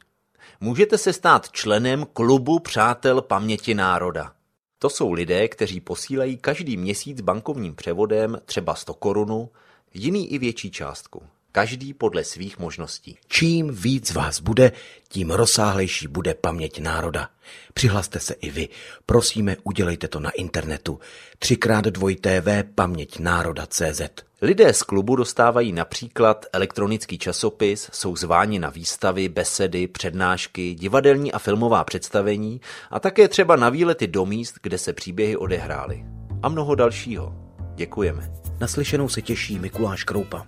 Můžete 0.62 0.98
se 0.98 1.14
stát 1.14 1.52
členem 1.52 2.06
klubu 2.14 2.60
Přátel 2.60 3.22
paměti 3.22 3.74
národa. 3.74 4.32
To 4.80 4.90
jsou 4.90 5.12
lidé, 5.12 5.48
kteří 5.48 5.82
posílají 5.82 6.38
každý 6.38 6.78
měsíc 6.78 7.22
bankovním 7.22 7.76
převodem 7.76 8.38
třeba 8.46 8.76
100 8.76 8.94
korunu, 8.94 9.50
jiný 9.94 10.34
i 10.34 10.38
větší 10.38 10.72
částku. 10.72 11.24
Každý 11.54 11.94
podle 11.94 12.24
svých 12.24 12.60
možností. 12.60 13.18
Čím 13.28 13.74
víc 13.74 14.12
vás 14.12 14.40
bude, 14.40 14.72
tím 15.10 15.32
rozsáhlejší 15.32 16.08
bude 16.08 16.34
paměť 16.34 16.80
národa. 16.80 17.30
Přihlaste 17.74 18.20
se 18.20 18.34
i 18.34 18.50
vy. 18.50 18.70
Prosíme, 19.06 19.58
udělejte 19.64 20.08
to 20.08 20.20
na 20.20 20.30
internetu. 20.30 21.00
Třikrát 21.40 21.86
dvoj 21.86 22.16
TV 22.16 22.64
paměť 22.76 23.20
národa 23.20 23.66
CZ. 23.66 24.02
Lidé 24.42 24.74
z 24.74 24.84
klubu 24.84 25.16
dostávají 25.16 25.72
například 25.72 26.46
elektronický 26.54 27.18
časopis, 27.18 27.90
jsou 27.94 28.16
zváni 28.16 28.60
na 28.60 28.70
výstavy, 28.70 29.30
besedy, 29.30 29.88
přednášky, 29.88 30.74
divadelní 30.74 31.32
a 31.32 31.40
filmová 31.40 31.84
představení 31.84 32.62
a 32.92 33.00
také 33.00 33.28
třeba 33.28 33.56
na 33.56 33.70
výlety 33.70 34.08
do 34.08 34.26
míst, 34.26 34.56
kde 34.64 34.78
se 34.78 34.94
příběhy 34.94 35.38
odehrály. 35.38 36.06
A 36.44 36.50
mnoho 36.50 36.76
dalšího. 36.76 37.36
Děkujeme. 37.76 38.32
Naslyšenou 38.60 39.10
se 39.10 39.22
těší 39.22 39.60
Mikuláš 39.60 40.04
Kroupa. 40.04 40.48